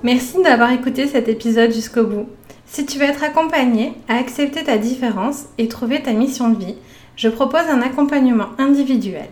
Merci 0.03 0.43
d'avoir 0.43 0.73
écouté 0.73 1.07
cet 1.07 1.29
épisode 1.29 1.71
jusqu'au 1.71 2.05
bout. 2.05 2.29
Si 2.73 2.87
tu 2.87 2.99
veux 2.99 3.05
être 3.05 3.23
accompagné 3.23 3.93
à 4.09 4.17
accepter 4.17 4.65
ta 4.65 4.79
différence 4.79 5.45
et 5.59 5.69
trouver 5.69 6.01
ta 6.01 6.15
mission 6.15 6.49
de 6.49 6.65
vie, 6.65 6.77
je 7.17 7.29
propose 7.29 7.69
un 7.69 7.83
accompagnement 7.83 8.47
individuel. 8.57 9.29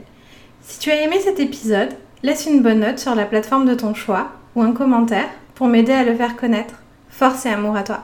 Si 0.60 0.78
tu 0.78 0.90
as 0.90 1.00
aimé 1.00 1.16
cet 1.24 1.40
épisode, 1.40 1.88
laisse 2.22 2.44
une 2.44 2.60
bonne 2.60 2.80
note 2.80 2.98
sur 2.98 3.14
la 3.14 3.24
plateforme 3.24 3.64
de 3.64 3.72
ton 3.72 3.94
choix 3.94 4.32
ou 4.54 4.60
un 4.60 4.72
commentaire 4.72 5.30
pour 5.54 5.68
m'aider 5.68 5.92
à 5.92 6.04
le 6.04 6.14
faire 6.14 6.36
connaître. 6.36 6.82
Force 7.08 7.46
et 7.46 7.48
amour 7.48 7.76
à 7.76 7.82
toi. 7.82 8.02